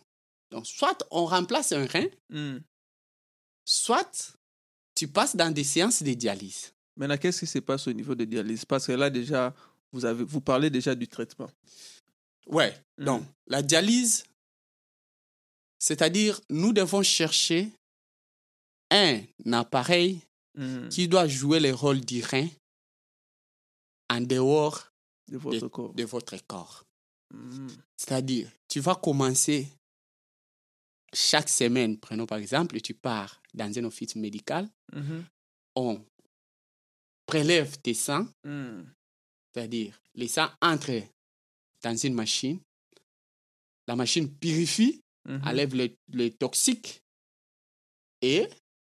[0.51, 2.59] Donc, soit on remplace un rein, Mm.
[3.71, 4.35] Soit
[4.95, 6.73] tu passes dans des séances de dialyse.
[6.97, 8.65] Maintenant, qu'est-ce qui se passe au niveau de dialyse?
[8.65, 9.55] Parce que là, déjà,
[9.93, 11.51] vous, avez, vous parlez déjà du traitement.
[12.47, 13.05] Ouais, Mm.
[13.05, 14.25] donc la dialyse,
[15.79, 17.71] c'est-à-dire nous devons chercher
[18.91, 19.21] un
[19.53, 20.21] appareil
[20.57, 20.89] Mm.
[20.89, 22.49] qui doit jouer le rôle du rein
[24.11, 24.91] en dehors
[25.29, 25.95] De votre corps.
[25.95, 26.83] de votre corps.
[27.33, 27.69] Mm.
[27.97, 29.69] C'est-à-dire, tu vas commencer
[31.15, 35.25] chaque semaine, prenons par exemple, tu pars dans un office médical, Mhm.
[35.77, 36.05] on
[37.27, 38.83] prélève tes sangs, Mm.
[39.53, 41.03] c'est-à-dire les sangs entrent
[41.83, 42.61] dans une machine,
[43.87, 45.43] la machine purifie, Mhm.
[45.45, 47.03] enlève les, les toxiques
[48.23, 48.49] et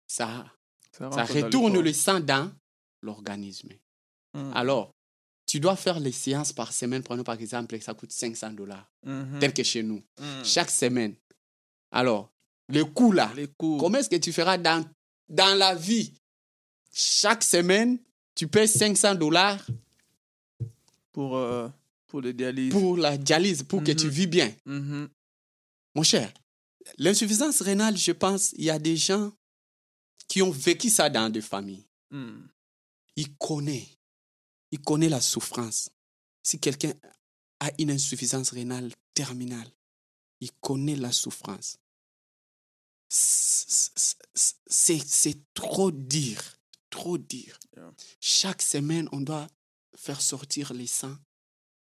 [0.06, 0.52] ça,
[0.92, 2.52] Ça retourne le sang dans
[3.02, 3.68] l'organisme.
[4.34, 4.50] Mm.
[4.54, 4.90] Alors,
[5.46, 9.38] tu dois faire les séances par semaine, prenons par exemple, ça coûte 500 dollars, Mhm.
[9.38, 10.44] tel que chez nous, Mm.
[10.44, 11.14] chaque semaine.
[11.90, 12.30] Alors,
[12.68, 13.48] le coût là, Les.
[13.58, 14.84] Comment est-ce que tu feras dans,
[15.28, 16.12] dans la vie?
[16.92, 17.98] Chaque semaine,
[18.34, 19.64] tu payes 500 dollars
[21.12, 21.68] pour, euh,
[22.06, 22.72] pour le dialyse.
[22.72, 24.10] pour la dialyse, pour que tu Mhm.
[24.12, 24.54] vis bien.
[24.66, 25.08] Mhm.
[25.94, 26.32] Mon cher,
[26.98, 29.32] l'insuffisance rénale, je pense, il y a des gens
[30.28, 31.86] qui ont vécu ça dans des familles.
[32.10, 32.40] Mm.
[33.16, 33.96] Ils connaissent.
[34.70, 35.88] Ils connaissent la souffrance.
[36.42, 36.92] Si quelqu'un
[37.60, 39.68] a une insuffisance rénale terminale,
[40.40, 41.78] il connaît la souffrance.
[43.08, 43.94] C'est
[45.54, 46.58] trop dire,
[46.90, 47.58] trop dire.
[47.76, 47.92] Yeah.
[48.20, 49.46] Chaque semaine, on doit
[49.96, 51.16] faire sortir les sangs,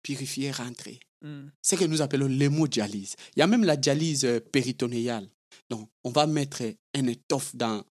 [0.04, 1.00] purifier, rentrer.
[1.22, 1.48] Mm.
[1.62, 3.16] C'est ce que nous appelons l'hémodialyse.
[3.36, 5.30] Il y a même la dialyse euh, péritonéale.
[5.70, 6.62] Donc, on va mettre
[6.94, 7.84] un étoffe dans,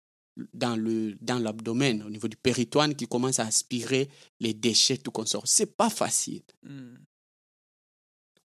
[0.53, 4.09] dans le dans l'abdomen, au niveau du péritoine, qui commence à aspirer
[4.41, 5.47] les déchets, tout qu'on sort.
[5.47, 6.43] C'est pas facile.
[6.63, 6.97] Mm.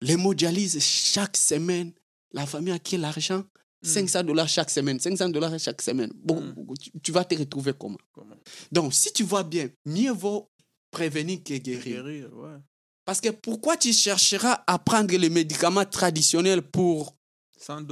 [0.02, 1.92] L'hémodialyse, chaque semaine,
[2.32, 3.44] la famille a qui l'argent
[3.84, 3.88] Mm.
[3.88, 6.12] 500 dollars chaque semaine, 500 dollars chaque semaine.
[6.16, 6.74] Bon, Mm.
[6.82, 7.98] tu, tu vas te retrouver comment?
[8.12, 8.36] Comment?
[8.72, 10.50] Donc, si tu vois bien, mieux vaut
[10.92, 12.04] prévenir que guérir.
[12.04, 12.58] Guérir, ouais.
[13.06, 17.16] Parce que pourquoi tu chercheras à prendre les médicaments traditionnels pour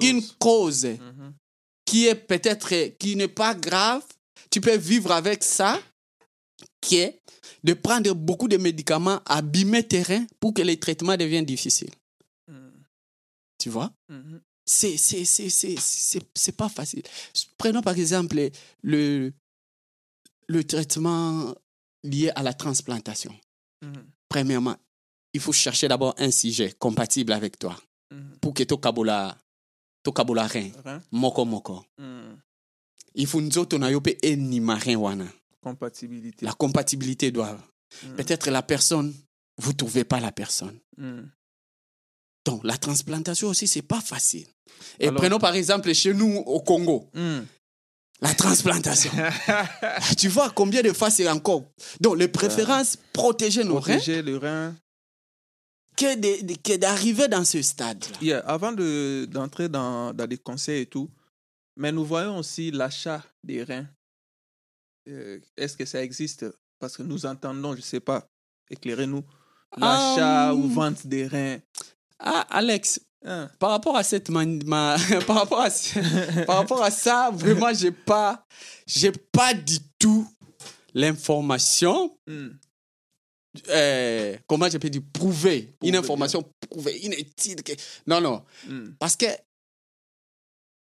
[0.01, 1.33] une cause Mhm.
[1.85, 4.03] qui est peut-être qui n'est pas grave,
[4.49, 5.79] tu peux vivre avec ça,
[6.85, 7.19] qui est
[7.63, 11.91] de prendre beaucoup de médicaments, abîmer tes reins pour que les traitements deviennent difficiles.
[12.47, 12.69] Mm.
[13.57, 13.91] Tu vois?
[14.09, 14.41] Mhm.
[14.67, 17.03] C'est c'est c'est c'est c'est c'est pas facile.
[17.57, 18.49] Prenons par exemple
[18.83, 19.31] le
[20.47, 21.53] le traitement
[22.03, 23.33] lié à la transplantation.
[23.81, 24.05] Mhm.
[24.29, 24.75] Premièrement,
[25.33, 27.75] il faut chercher d'abord un sujet compatible avec toi
[28.11, 28.37] Mhm.
[28.41, 29.37] pour que to kabola
[30.03, 30.71] to kabola rein
[31.11, 31.85] moko moko.
[31.97, 32.35] Mm.
[33.15, 35.25] Il faut nzoto na yo pe enima rein wana.
[35.65, 36.45] Compatibilité.
[36.45, 37.57] La compatibilité doit.
[38.03, 38.15] Mm.
[38.17, 39.11] Peut-être la personne,
[39.57, 40.79] vous ne trouvez pas la personne.
[40.97, 41.21] Mm.
[42.45, 44.45] Donc, la transplantation aussi, c'est pas facile.
[44.99, 47.39] Et Alors- prenons par exemple chez nous au Congo, Mm.
[48.21, 49.11] la transplantation.
[50.19, 51.63] tu vois combien de fois c'est encore.
[51.99, 54.75] Donc, les préférences, protéger nos reins, Protéger le rein.
[55.97, 58.17] que de- de- que d'arriver dans ce stade-là.
[58.21, 61.09] Yeah, Avant de- d'entrer dans, dans des conseils et tout,
[61.75, 63.87] mais nous voyons aussi l'achat des reins.
[65.07, 66.45] Euh, Est-ce que ça existe?
[66.79, 68.27] Parce que nous entendons, je ne sais pas,
[68.69, 69.23] éclairez-nous,
[69.77, 70.73] l'achat Ah, ou mm.
[70.73, 71.59] vente des reins.
[72.19, 73.49] Ah, Alex, Hein?
[73.57, 77.73] par rapport à cette man- ma- par rapport à ce- par rapport à ça vraiment
[77.73, 78.45] j'ai pas
[78.85, 80.27] j'ai pas du tout
[80.93, 82.49] l'information Mm.
[83.69, 87.73] euh, comment je peux dire prouvée une information prouvée une étude que-
[88.05, 88.89] non non Mm.
[88.99, 89.25] parce que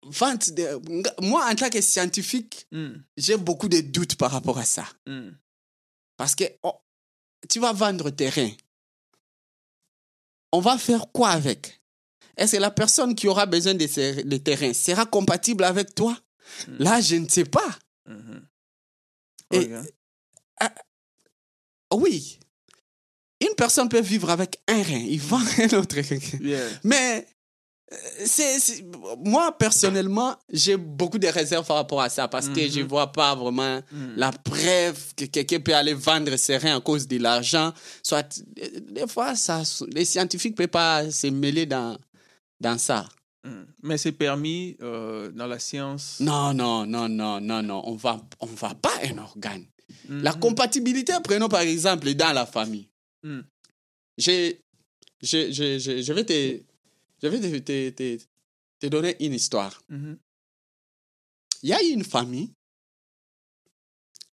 [0.06, 0.80] vente de-
[1.22, 2.94] moi en tant que scientifique Mm.
[3.16, 5.30] j'ai beaucoup de doutes par rapport à ça Mm.
[6.16, 6.74] parce que oh,
[7.48, 8.50] tu vas vendre terrain.
[10.52, 11.80] On va faire quoi avec?
[12.36, 16.16] Est-ce que la personne qui aura besoin de ces de terrain sera compatible avec toi?
[16.68, 16.76] Mm.
[16.78, 17.78] Là, je ne sais pas.
[18.06, 18.46] Mhm.
[19.52, 20.70] Et- Ok.
[21.94, 22.38] Oui,
[23.40, 25.96] une personne peut vivre avec un rein, il vend un autre.
[26.42, 26.68] Yeah.
[26.82, 27.26] Mais
[28.26, 28.84] c'est,
[29.24, 32.88] moi, personnellement, j'ai beaucoup de réserves par rapport à ça parce que je ne Mhm.
[32.88, 34.14] vois pas vraiment Mm.
[34.16, 37.72] la preuve que quelqu'un peut aller vendre ses reins à cause de l'argent.
[38.02, 38.40] Soit,
[38.90, 41.96] des fois, ça, les scientifiques ne peuvent pas se mêler dans,
[42.60, 43.08] dans ça.
[43.44, 43.62] Mm.
[43.82, 46.16] Mais c'est permis euh, dans la science?
[46.20, 47.82] Non, non, non, non, non, non.
[47.86, 49.64] On va, on va pas un organe.
[50.08, 50.40] La Mhm.
[50.40, 52.88] compatibilité, prenons par exemple dans la famille.
[53.22, 53.40] Mm.
[54.18, 54.60] J'ai,
[55.22, 56.60] je, je, je, je vais te,
[57.24, 58.24] je vais te, te, te,
[58.80, 59.80] te donner une histoire.
[59.88, 60.18] Mhm.
[61.62, 62.52] Il y a une famille.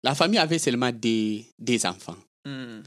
[0.03, 2.17] La famille avait seulement des, des enfants.
[2.45, 2.81] Mm.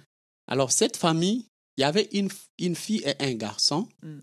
[0.47, 1.45] Alors, cette famille,
[1.77, 3.87] il y avait une, une fille et un garçon.
[4.01, 4.19] Mm.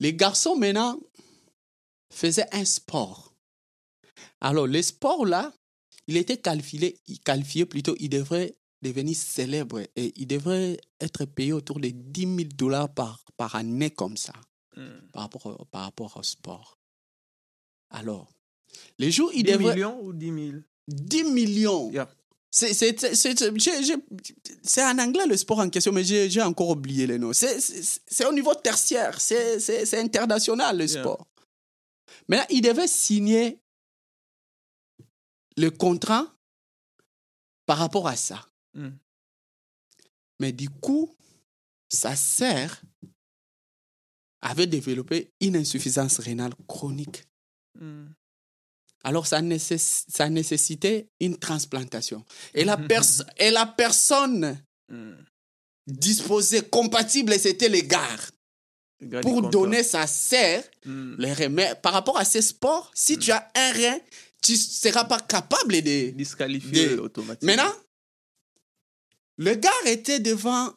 [0.00, 0.98] Les garçons, maintenant,
[2.12, 3.34] faisaient un sport.
[4.40, 5.52] Alors, le sport, là,
[6.06, 8.54] il était qualifié, qualifié plutôt, il devrait
[8.84, 13.90] devenir célèbre et il devrait être payé autour de 10 000 dollars par, par année
[13.90, 14.32] comme ça,
[14.76, 15.08] Mm.
[15.12, 16.78] par rapport au, par rapport au sport.
[17.90, 18.32] Alors,
[18.98, 19.74] les jours, il 10 devrait...
[19.74, 21.90] millions ou 10 000 10 millions.
[21.92, 22.08] Yeah.
[22.50, 22.92] C'est-
[24.82, 27.32] en anglais le sport en question, mais j'ai encore oublié les noms.
[27.32, 31.00] C'est- au niveau tertiaire, c'est international le Yeah.
[31.02, 31.26] sport.
[32.28, 33.60] Maintenant, il devait signer
[35.56, 36.26] le contrat
[37.66, 38.46] par rapport à ça.
[38.74, 38.90] Mm.
[40.40, 41.14] Mais du coup,
[41.88, 42.80] sa sœur
[44.42, 47.24] avait développé une insuffisance rénale chronique.
[47.80, 48.06] Mm.
[49.04, 52.24] Alors, ça, nécess- ça nécessitait une transplantation.
[52.54, 54.58] Et la, pers- et la personne
[54.90, 55.14] Mm.
[55.86, 58.16] disposée, compatible, c'était les gars.
[59.22, 61.14] Pour donner sa sœur Mm.
[61.18, 63.98] les par rapport à ces sports, si tu as un rein,
[64.42, 66.10] tu ne seras pas capable de...
[66.10, 67.46] Disqualifié Des- automatiquement.
[67.56, 67.72] Maintenant,
[69.36, 70.72] le gars était devant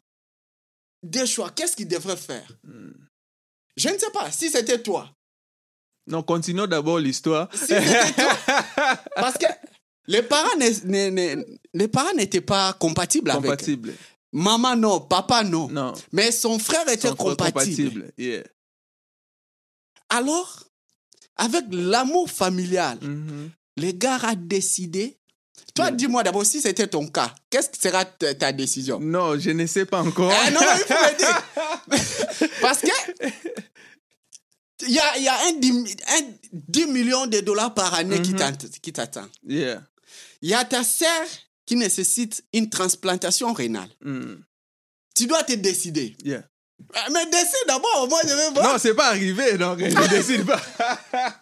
[1.03, 1.51] des choix.
[1.51, 2.47] Qu'est-ce qu'il devrait faire?
[2.63, 2.91] Mm.
[3.77, 4.31] Je ne sais pas.
[4.31, 5.09] Si c'était toi.
[6.07, 7.49] Non, continuons d'abord l'histoire.
[7.53, 8.37] Si c'était toi.
[9.15, 9.45] Parce que
[10.07, 13.43] les parents les n'étaient pas compatibles avec.
[13.43, 13.93] Compatible.
[14.33, 15.67] Maman non, papa non.
[15.69, 15.93] Non.
[16.11, 17.51] Mais son frère était compatible.
[17.53, 18.13] compatibles.
[18.17, 18.43] Yeah.
[20.09, 20.63] Alors,
[21.35, 23.51] avec l'amour familial, Mhm.
[23.77, 25.16] le gars a décidé.
[25.77, 25.91] Toi, Yeah.
[25.95, 27.33] dis-moi d'abord si c'était ton cas.
[27.49, 28.99] Qu'est-ce que sera ta, ta décision?
[28.99, 30.33] Non, je ne sais pas encore.
[30.35, 32.49] Ah non, non, il faut me dire.
[32.61, 32.87] Parce que.
[34.87, 36.21] Il y a, y a un, 10, un
[36.53, 38.37] 10 millions de dollars par année qui Mhm.
[38.39, 39.27] t'att- qui t'attend.
[39.47, 39.81] Yeah.
[40.41, 41.25] Il y a ta sœur
[41.65, 43.89] qui nécessite une transplantation rénale.
[44.03, 44.35] Mm.
[45.15, 46.15] Tu dois te décider.
[46.23, 46.43] Yeah.
[46.93, 48.73] Ah, Mais décide d'abord, moi je vais voir.
[48.73, 50.61] Non, c'est pas arrivé, donc je ne décide pas.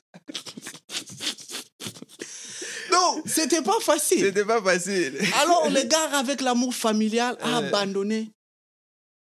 [2.95, 4.19] Non, c'était pas facile.
[4.19, 5.17] C'était pas facile.
[5.41, 8.31] Alors le gars avec l'amour familial a abandonné,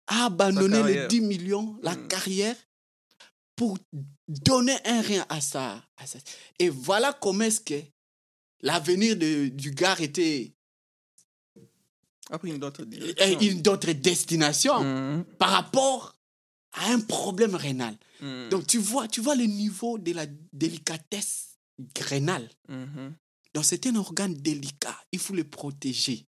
[0.07, 1.09] a abandonné les carrière.
[1.09, 2.09] 10 millions, la Mm.
[2.09, 2.57] carrière,
[3.57, 3.79] pour
[4.29, 5.83] donner un rien à ça.
[5.97, 6.19] À ça.
[6.59, 7.81] Et voilà comment est-ce que
[8.63, 10.53] l'avenir du gars était
[12.31, 13.41] Après une autre direction.
[13.41, 16.15] une autre destination par rapport
[16.73, 17.95] à un problème rénal.
[18.21, 18.49] Mhm.
[18.49, 21.59] Donc tu vois, tu vois le niveau de la délicatesse
[22.01, 22.49] rénale.
[22.69, 23.15] Mhm.
[23.55, 24.97] Donc c'est un organe délicat.
[25.13, 26.27] Il faut le protéger.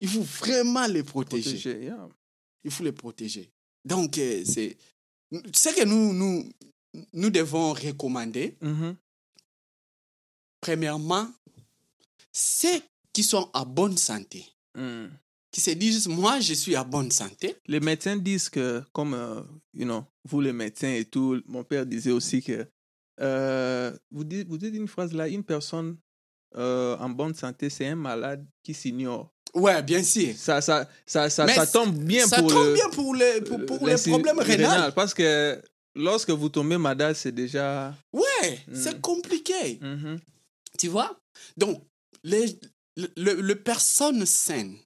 [0.00, 1.84] Il faut vraiment le protéger.
[1.84, 2.08] Yeah.
[2.64, 3.50] Il faut le protéger.
[3.84, 4.76] Donc euh, c'est
[5.30, 6.50] ce que nous, nous,
[7.12, 8.56] nous devons recommander.
[8.60, 8.96] Mhm.
[10.60, 11.30] Premièrement,
[12.32, 12.80] ceux
[13.12, 14.44] qui sont en bonne santé,
[14.76, 15.08] Hmm.
[15.50, 17.56] qui se disent, moi, je suis en bonne santé.
[17.66, 19.42] Les médecins disent que, comme, euh,
[19.74, 22.64] you know, vous les médecins et tout, mon père disait aussi que,
[23.20, 25.96] euh, vous, dites, vous dites une phrase là, une personne
[26.56, 29.32] euh, en bonne santé, c'est un malade qui s'ignore.
[29.54, 30.34] Ouais, bien sûr.
[30.36, 33.86] Ça, ça, ça, ça, tombe bien ça pour tombe le- bien pour les, pour, pour
[33.86, 34.92] les problèmes rénaux.
[34.94, 35.60] Parce que
[35.94, 37.94] lorsque vous tombez malade, c'est déjà.
[38.12, 38.74] Ouais, Mm.
[38.74, 39.78] c'est compliqué.
[39.80, 40.20] Mhm.
[40.78, 41.18] Tu vois?
[41.56, 41.82] Donc,
[42.22, 42.58] les,
[42.96, 44.76] le, le- personnes saines,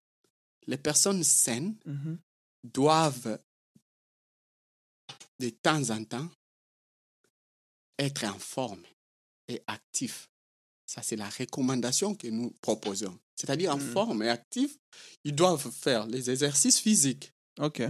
[0.67, 2.19] les personnes saines Mhm.
[2.65, 3.39] doivent
[5.41, 6.29] de temps en temps
[7.99, 8.83] être en forme
[9.49, 10.29] et actifs.
[10.87, 13.19] Ça, c'est la recommandation que nous proposons.
[13.37, 13.93] C'est-à-dire en Mm.
[13.93, 14.77] forme et actifs,
[15.25, 17.33] ils doivent faire les exercices physiques.
[17.59, 17.83] OK.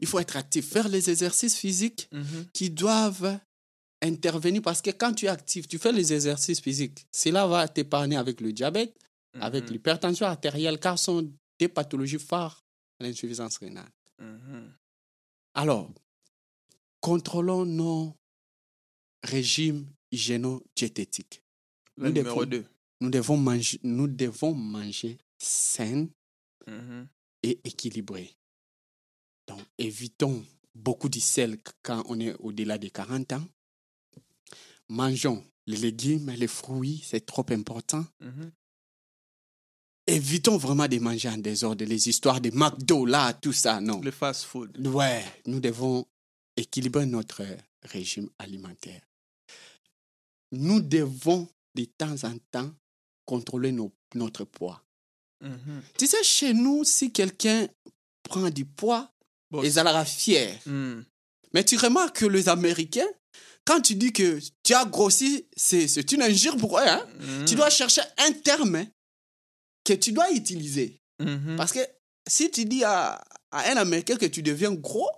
[0.00, 2.46] Il faut être actif, faire les exercices physiques Mhm.
[2.52, 3.38] qui doivent
[4.02, 7.06] intervenir parce que quand tu es actif, tu fais les exercices physiques.
[7.12, 8.96] Cela va t'épargner avec le diabète,
[9.34, 9.70] avec Mhm.
[9.72, 12.64] l'hypertension artérielle, car ce sont des pathologies phares
[12.98, 13.90] à l'insuffisance rénale.
[14.18, 14.72] Mhm.
[15.54, 15.90] Alors,
[17.00, 18.14] contrôlons nos
[19.22, 21.39] régimes hygiéno-diététiques.
[22.00, 22.66] Le Nous numéro devons- 2.
[23.02, 26.06] Nous devons manger, nous devons manger sain
[26.66, 27.06] Mhm.
[27.42, 28.34] et équilibré.
[29.46, 33.44] Donc, évitons beaucoup de sel quand on est au-delà de 40 ans.
[34.88, 38.04] Mangeons les légumes, les fruits, c'est trop important.
[38.20, 38.50] Mhm.
[40.06, 44.00] Évitons vraiment de manger en désordre, les histoires de McDo, là, tout ça, non.
[44.00, 44.84] Le fast food.
[44.86, 46.06] Ouais, nous devons
[46.56, 47.42] équilibrer notre
[47.82, 49.02] régime alimentaire.
[50.52, 52.72] Nous devons de temps en temps
[53.26, 54.82] contrôler nos- notre poids.
[55.42, 55.82] Mhm.
[55.98, 57.68] Tu sais, chez nous, si quelqu'un
[58.22, 59.10] prend du poids,
[59.50, 60.58] Bon, ils sera fier.
[60.66, 61.04] Mhm.
[61.54, 63.08] Mais tu remarques que les Américains,
[63.64, 66.82] quand tu dis que tu as grossi, c'est c'est une injure pour eux.
[66.86, 67.04] Hein?
[67.18, 67.44] Mhm.
[67.46, 68.86] Tu dois chercher un terme
[69.84, 71.00] que tu dois utiliser.
[71.20, 71.56] Mhm.
[71.56, 71.80] Parce que
[72.28, 73.14] si tu dis à,
[73.50, 75.10] à un Américain que tu deviens gros,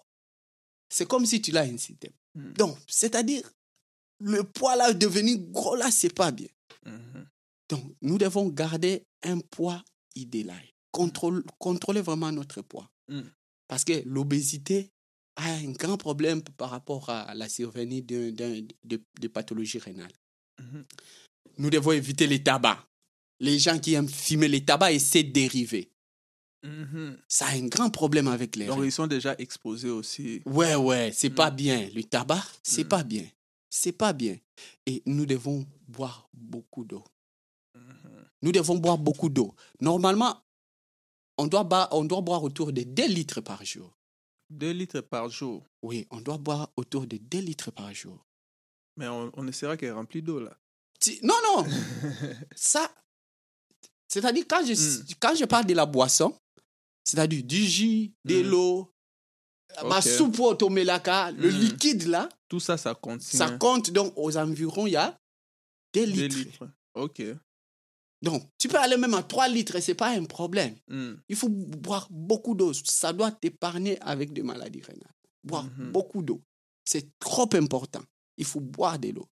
[0.88, 2.10] c'est comme si tu l'as incité.
[2.34, 2.52] Mhm.
[2.54, 3.42] Donc, c'est-à-dire,
[4.22, 6.48] le poids là, devenir gros là, c'est pas bien.
[6.87, 7.26] Mhm.
[7.70, 9.82] Donc, nous devons garder un poids
[10.14, 10.62] idéal.
[10.92, 12.90] Contrôle- contrôler vraiment notre poids.
[13.08, 13.22] Mm.
[13.68, 14.90] Parce que l'obésité
[15.37, 20.12] a un grand problème par rapport à la survenue de, de, de- de pathologies rénales.
[20.61, 20.85] Mhm.
[21.58, 22.78] Nous devons éviter les tabacs.
[23.40, 25.90] Les gens qui aiment fumer les tabacs et ses dérivés.
[26.62, 27.16] Mhm.
[27.28, 28.85] Ça a un grand problème avec les Donc, reins.
[28.85, 30.42] ils sont déjà exposés aussi.
[30.44, 31.35] Ouais, ouais, c'est Mm.
[31.35, 31.88] pas bien.
[31.94, 32.88] Le tabac, c'est Mm.
[32.88, 33.24] pas bien.
[33.74, 34.37] C'est pas bien.
[34.85, 37.02] Et nous devons boire beaucoup d'eau.
[37.74, 38.28] Mhm.
[38.42, 39.54] Nous devons boire beaucoup d'eau.
[39.80, 40.42] Normalement,
[41.38, 43.96] on doit, ba- on doit boire autour de 2 litres par jour.
[44.50, 45.64] 2 litres par jour.
[45.82, 48.26] Oui, on doit boire autour de 2 litres par jour.
[48.98, 50.54] Mais on, on essaiera qu'elle est remplie d'eau, là.
[51.22, 51.64] Non, non,
[52.54, 52.94] ça,
[54.06, 55.04] c'est-à-dire quand je, Mm.
[55.18, 56.37] quand je parle de la boisson,
[57.04, 58.46] c'est-à-dire du jus, de Mm.
[58.48, 58.92] l'eau,
[59.88, 61.58] ma soupe au tomelaka, le Mm.
[61.58, 65.18] liquide là, Tout ça, ça contient ça compte donc aux environs, il y a
[65.94, 66.37] 2 2 litres.
[66.38, 66.68] litres.
[66.94, 67.22] OK.
[68.22, 70.76] Donc, tu peux aller même à 3 litres et ce n'est pas un problème.
[70.88, 71.20] Mhm.
[71.28, 72.72] Il faut boire beaucoup d'eau.
[72.72, 75.14] Ça doit t'épargner avec des maladies rénales.
[75.42, 75.90] Boire Mhm.
[75.90, 76.40] beaucoup d'eau.
[76.85, 78.02] C'est trop important.
[78.37, 79.26] Il faut boire de l'eau.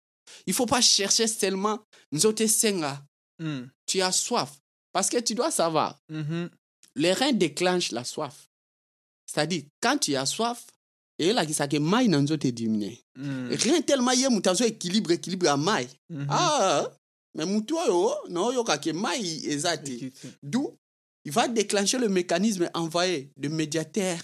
[0.47, 1.81] Il ne faut pas chercher seulement
[2.13, 3.03] Nzote Senga.
[3.41, 3.69] Mhm.
[3.87, 4.61] Tu as soif.
[4.93, 5.99] Parce que tu dois savoir,
[6.95, 8.46] les reins déclenchent la soif.
[9.37, 10.65] C'est-à-dire, quand tu as soif,
[11.19, 12.99] et là, ça que maï n'a te diminuer.
[13.19, 13.49] Mhm.
[13.53, 15.87] Rien tellement yé mutazo équilibre, équilibre à maï.
[16.09, 16.27] Mhm.
[16.31, 16.91] Ah,
[17.35, 18.87] mais mutuo yo, non, yo kake.
[18.89, 20.13] Équité.
[20.43, 20.75] D'où
[21.25, 24.23] il va déclencher le mécanisme et envoyer des médiateurs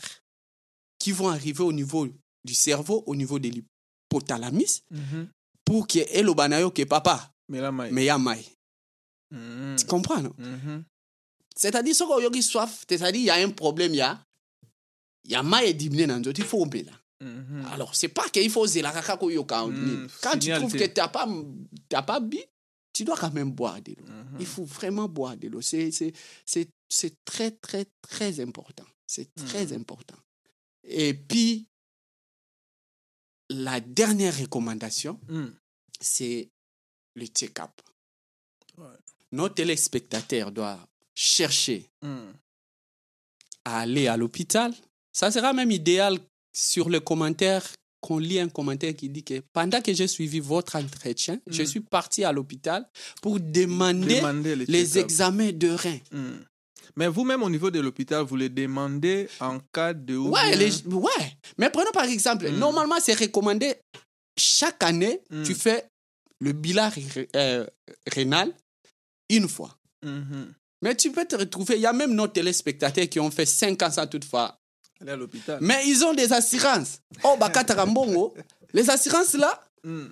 [0.98, 2.09] qui vont arriver au niveau
[2.44, 5.29] du cerveau, au niveau de l'hypothalamus, Mhm.
[5.64, 7.92] pour que elo banayo que papa, Mais là, maï.
[7.92, 8.16] mais ya.
[8.18, 9.77] Mhm.
[9.79, 10.33] Tu comprends, non?
[10.38, 10.85] Mhm.
[11.55, 14.18] C'est-à-dire, ce qu'on a soif, c'est-à-dire, il y a un problème, il y a,
[15.24, 16.92] il y a mai diminué dans d'autres, il faut oublier là.
[17.20, 17.64] Mhm.
[17.72, 21.00] Alors, c'est pas qu'il faut zéla kaka ko yo Mm, Quand tu trouves que tu
[21.00, 21.26] n'as pas,
[21.88, 22.38] t'as pas bu,
[22.92, 24.04] tu dois quand même boire de l'eau.
[24.06, 24.37] Mhm.
[24.40, 25.61] Il faut vraiment boire de l'eau.
[25.61, 26.12] C'est, c'est,
[26.44, 28.85] c'est, c'est très, très, très important.
[29.06, 29.81] C'est très Mhm.
[29.83, 30.16] important.
[30.85, 31.68] Et puis,
[33.50, 35.54] la dernière recommandation, Mhm.
[36.00, 36.50] c'est
[37.14, 37.70] le check-up.
[38.79, 38.87] Ouais.
[39.33, 42.33] Nos téléspectateurs doivent chercher Mhm.
[43.64, 44.75] à aller à l'hôpital.
[45.13, 46.19] Ça sera même idéal
[46.54, 47.65] sur le commentaire
[48.00, 51.67] qu'on lit un commentaire qui dit que pendant que j'ai suivi votre entretien, je Mm.
[51.67, 52.87] suis parti à l'hôpital
[53.21, 54.21] pour demander
[54.67, 56.00] les examens de reins.
[56.10, 56.44] Mhm.
[56.96, 60.17] Mais vous-même, au niveau de l'hôpital, vous les demandez en cas de...
[60.17, 61.37] ou Ouais, bien- les- ouais.
[61.58, 62.58] Mais prenons par exemple, Mm.
[62.58, 63.75] normalement, c'est recommandé
[64.38, 65.42] chaque année, Mm.
[65.44, 65.85] tu fais
[66.40, 66.90] le bilan
[67.37, 67.65] euh,
[68.10, 68.52] rénal
[69.31, 69.77] une fois.
[70.04, 70.52] Mhm.
[70.83, 73.81] Mais tu peux te retrouver, il y a même nos téléspectateurs qui ont fait 5
[73.83, 74.58] ans sans toutefois.
[75.03, 75.59] Aller à l'hôpital.
[75.61, 76.98] Mais ils ont des assurances.
[77.25, 78.35] Oh, bakata mbongo.
[78.73, 80.07] Les assurances là, Mm.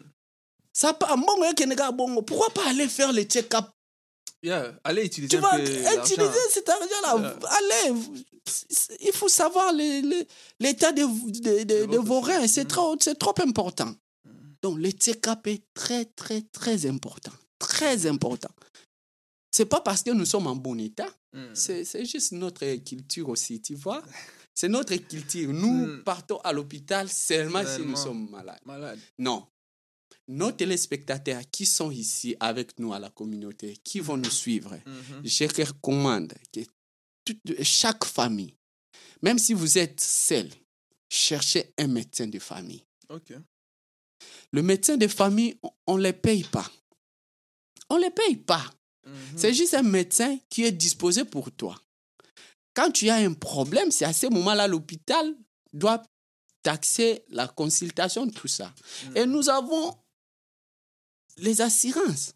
[0.73, 2.23] ça pas mbongo yake nega bongo.
[2.23, 3.67] Pourquoi pas aller faire les check-up?
[4.43, 4.73] Yeah.
[4.85, 7.37] Allez utiliser Tu vas utiliser cet argent-là.
[7.59, 8.01] Allez,
[8.47, 11.03] c'est- il faut savoir l'état de,
[11.65, 12.47] de, de- vos reins.
[12.49, 12.67] C'est santé.
[12.67, 13.95] trop, trop important.
[14.63, 17.33] Donc, le check-up est très, très, très important.
[17.59, 18.51] Très important.
[19.53, 21.55] C'est pas parce que nous sommes en bon état, Mm.
[21.55, 24.03] c'est juste notre culture aussi, tu vois.
[24.55, 25.53] C'est notre culture.
[25.53, 26.03] Nous Mm.
[26.05, 28.61] partons à l'hôpital seulement si nous sommes malades.
[28.65, 29.01] Malade.
[29.19, 29.47] Non.
[30.29, 35.23] Nos téléspectateurs qui sont ici avec nous à la communauté, qui vont nous suivre, Mhm.
[35.25, 36.61] je recommande que
[37.25, 38.55] toute- chaque famille,
[39.23, 40.49] même si vous êtes seul,
[41.09, 42.85] cherchez un médecin de famille.
[43.09, 43.33] Ok.
[44.53, 46.71] Le médecin de famille, on ne les paye pas.
[47.89, 48.71] On ne les paye pas.
[49.07, 49.15] Mhm.
[49.39, 51.81] C'est juste un médecin qui est disposé pour toi.
[52.81, 55.37] Quand tu as un problème, c'est à ce moment-là l'hôpital
[55.75, 56.03] doit
[56.63, 58.73] taxer la consultation, tout ça.
[59.11, 59.17] Mm.
[59.19, 59.99] Et nous avons
[61.37, 62.33] les assurances.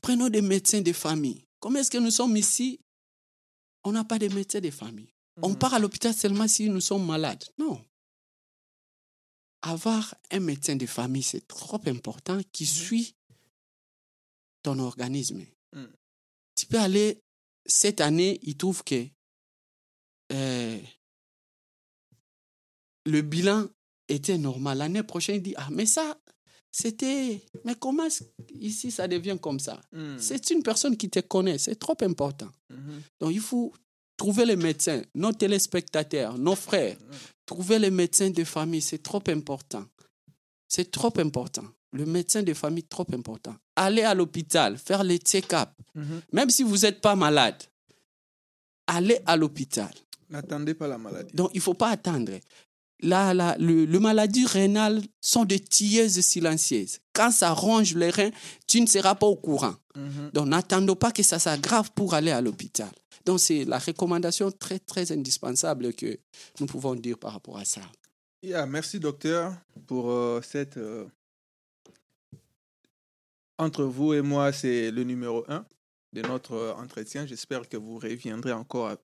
[0.00, 1.44] Prenons des médecins de famille.
[1.60, 2.80] Comment est-ce que nous sommes ici?
[3.84, 5.12] On n'a pas de médecins de famille.
[5.40, 5.58] On Mhm.
[5.58, 7.44] part à l'hôpital seulement si nous sommes malades.
[7.58, 7.80] Non.
[9.62, 13.14] Avoir un médecin de famille, c'est trop important qui suit
[14.64, 15.46] ton organisme.
[15.72, 15.84] Mm.
[16.56, 17.20] Tu peux aller,
[17.66, 19.06] cette année, il trouve que
[20.32, 20.78] euh,
[23.06, 23.66] le bilan
[24.08, 24.78] était normal.
[24.78, 26.18] L'année prochaine, il dit, ah, mais ça,
[26.70, 27.40] c'était...
[27.64, 28.24] Mais comment est-ce-
[28.60, 29.80] ici ça devient comme ça?
[29.92, 30.18] Mm.
[30.18, 32.48] C'est une personne qui te connaît, c'est trop important.
[32.70, 33.02] Mhm.
[33.20, 33.72] Donc, il faut
[34.16, 36.96] trouver les médecins, nos téléspectateurs, nos frères.
[37.46, 39.86] Trouver les médecins de famille, c'est trop important.
[40.68, 41.64] C'est trop important.
[41.92, 43.56] Le médecin de famille, trop important.
[43.76, 45.70] Aller à l'hôpital, faire les check-up.
[45.94, 46.20] Mhm.
[46.32, 47.62] Même si vous n'êtes pas malade,
[48.86, 49.90] allez à l'hôpital.
[50.30, 51.32] N'attendez pas la maladie.
[51.34, 52.32] Donc, il ne faut pas attendre.
[53.00, 56.98] La, la, le, le maladie rénale sont des tilleuses silencieuses.
[57.12, 58.30] Quand ça ronge les reins,
[58.66, 59.76] tu ne seras pas au courant.
[59.96, 60.30] Mhm.
[60.34, 62.90] Donc, n'attendons pas que ça s'aggrave pour aller à l'hôpital.
[63.24, 66.18] Donc, c'est la recommandation très, très indispensable que
[66.60, 67.82] nous pouvons dire par rapport à ça.
[68.42, 69.54] Yeah, merci docteur
[69.86, 70.76] pour euh, cette...
[70.76, 71.06] euh,
[73.58, 75.64] Entre vous et moi, c'est le numéro un
[76.12, 77.26] de notre euh, entretien.
[77.26, 78.96] J'espère que vous reviendrez encore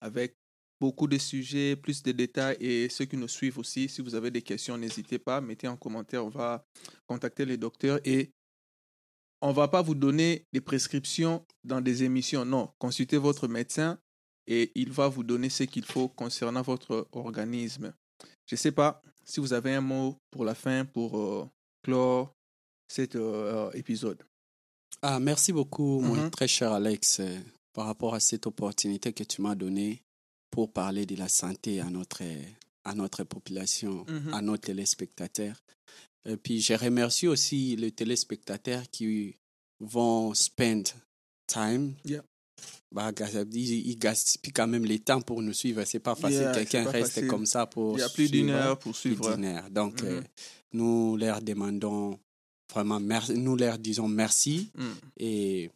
[0.00, 0.36] avec
[0.80, 4.30] beaucoup de sujets, plus de détails et ceux qui nous suivent aussi, si vous avez
[4.30, 6.64] des questions, n'hésitez pas, mettez en commentaire, on va
[7.06, 8.30] contacter les docteurs et
[9.42, 13.98] on va pas vous donner des prescriptions dans des émissions, non, consultez votre médecin
[14.46, 17.92] et il va vous donner ce qu'il faut concernant votre organisme.
[18.46, 21.48] Je ne sais pas si vous avez un mot pour la fin, pour euh,
[21.82, 22.32] clore
[22.88, 24.22] cet euh, épisode.
[25.02, 26.30] Ah, merci beaucoup, mon Mhm.
[26.30, 27.38] très cher Alex, euh,
[27.72, 30.02] par rapport à cette opportunité que tu m'as donnée
[30.56, 32.22] pour parler de la santé à notre,
[32.84, 34.32] à notre population, Mhm.
[34.32, 35.58] à nos téléspectateurs.
[36.24, 39.36] Et puis, je remercie aussi les téléspectateurs qui
[39.80, 40.84] vont spend
[41.46, 41.94] time.
[42.06, 42.22] Yeah.
[42.90, 43.12] Bah,
[43.52, 45.84] ils, gaspillent quand même le temps pour nous suivre.
[45.84, 46.40] C'est pas facile.
[46.40, 47.28] Yeah, Quelqu'un reste facile.
[47.28, 49.28] comme ça pour Il y a plus d'une heure pour suivre.
[49.28, 49.70] heure.
[49.70, 50.08] Donc, Mhm.
[50.08, 50.22] euh,
[50.72, 52.18] nous leur demandons
[52.72, 53.34] vraiment merci.
[53.34, 54.84] Nous leur disons merci Mm.
[55.18, 55.70] et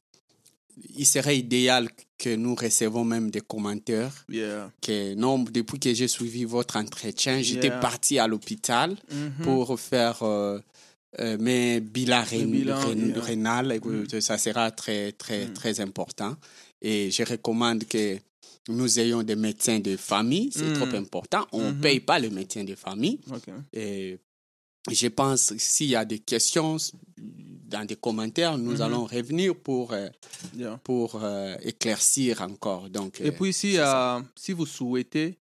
[0.97, 4.71] il serait idéal que nous recevons même des commentaires Yeah.
[4.83, 7.79] que non, depuis que j'ai suivi votre entretien, j'étais Yeah.
[7.81, 9.45] parti à l'hôpital Mhm.
[9.45, 10.59] pour faire euh,
[11.19, 14.07] euh, mes bilans rén- bilan, rén- yeah.
[14.07, 15.53] que Ça sera très, très, Mm.
[15.55, 16.37] très important.
[16.83, 18.19] Et je recommande que
[18.69, 20.51] nous ayons des médecins de famille.
[20.53, 20.75] C'est Mm.
[20.75, 21.47] trop important.
[21.53, 21.81] On ne Mhm.
[21.81, 23.19] paye pas le médecin de famille.
[23.73, 24.19] Et
[24.91, 26.77] je pense s'il y a des questions
[27.17, 28.81] dans des commentaires, nous Mhm.
[28.81, 30.09] allons revenir pour, euh,
[30.57, 30.79] Yeah.
[30.83, 32.89] pour euh, éclaircir encore.
[32.91, 35.39] Donc, Et euh, puis, si, euh, si vous souhaitez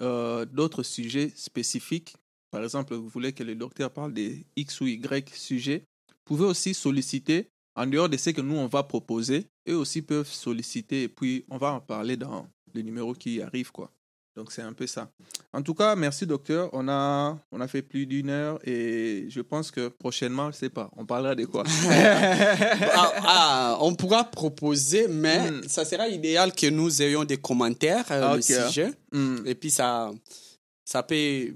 [0.00, 2.14] d'autres sujets spécifiques,
[2.50, 6.44] par exemple, vous voulez que le docteur parle des X ou Y sujets, vous pouvez
[6.44, 11.04] aussi solliciter, en dehors de ce que nous, on va proposer, eux aussi peuvent solliciter
[11.04, 13.72] et puis on va en parler dans les numéros qui arrivent.
[13.72, 13.90] Quoi.
[14.36, 15.10] Donc, c'est un peu ça.
[15.54, 16.68] En tout cas, merci, docteur.
[16.74, 20.68] On a, on a fait plus d'une heure et je pense que prochainement, je sais
[20.68, 21.64] pas, on parlera de quoi?
[21.90, 25.62] Ah, ah, on pourra proposer, mais Mm.
[25.68, 28.90] ça sera idéal que nous ayons des commentaires euh, le sujet.
[29.12, 29.38] Hmm.
[29.46, 30.10] Et puis ça,
[30.84, 31.54] ça peut,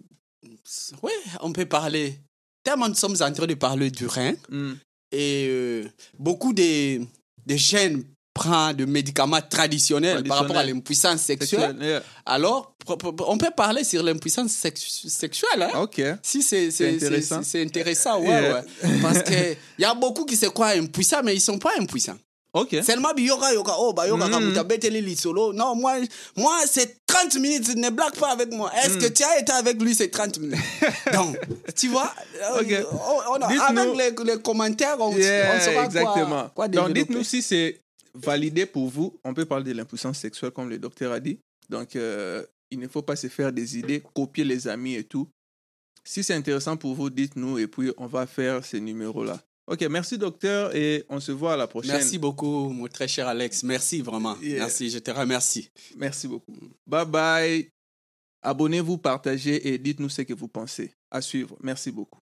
[1.02, 2.18] ouais, on peut parler.
[2.62, 4.72] Tellement nous sommes en train de parler du rein Hmm.
[5.12, 5.84] et euh,
[6.18, 8.04] beaucoup de, de jeunes
[8.76, 11.76] des médicaments traditionnels par rapport à l'impuissance sexuelle.
[11.80, 12.02] Yeah.
[12.26, 12.74] Alors,
[13.26, 15.62] on peut parler sur l'impuissance sex- sexuelle.
[15.62, 15.80] Hein?
[15.82, 16.00] Ok.
[16.22, 17.40] Si c'est intéressant.
[17.42, 18.54] c'est- intéressant, ouais, Yeah.
[18.54, 18.98] ouais.
[19.02, 22.16] Parce qu'il y a beaucoup qui se croient impuissants, mais ils ne sont pas impuissants.
[22.52, 22.76] Ok.
[22.84, 24.30] Seulement, bi yoka yoka, oh, bah yoka, Mm.
[24.30, 25.52] comme les solo.
[25.52, 25.98] Non, moi,
[26.36, 28.72] moi c'est 30 minutes, ne blague pas avec moi.
[28.82, 30.58] Est-ce que tu as été avec lui, c'est 30 minutes?
[31.14, 31.38] Donc,
[31.76, 32.12] tu vois,
[32.56, 32.86] euh, Ok.
[33.30, 36.26] on- avec les, les commentaires, on, Yeah, on saura exactement.
[36.26, 37.80] quoi, quoi Donc, dites-nous si c'est
[38.14, 39.18] validé pour vous.
[39.24, 41.38] On peut parler de l'impuissance sexuelle, comme le docteur a dit.
[41.68, 45.28] Donc, euh, il ne faut pas se faire des idées, copier les amis et tout.
[46.04, 49.40] Si c'est intéressant pour vous, dites-nous et puis on va faire ces numéros-là.
[49.66, 51.92] Ok, merci docteur et on se voit à la prochaine.
[51.92, 53.62] Merci beaucoup, mon très cher Alex.
[53.62, 54.36] Merci vraiment.
[54.40, 54.60] Yeah.
[54.60, 55.70] Merci, je te remercie.
[55.96, 56.52] Merci beaucoup.
[56.86, 57.70] Bye bye.
[58.42, 60.92] Abonnez-vous, partagez et dites-nous ce que vous pensez.
[61.10, 61.56] À suivre.
[61.62, 62.18] Merci beaucoup.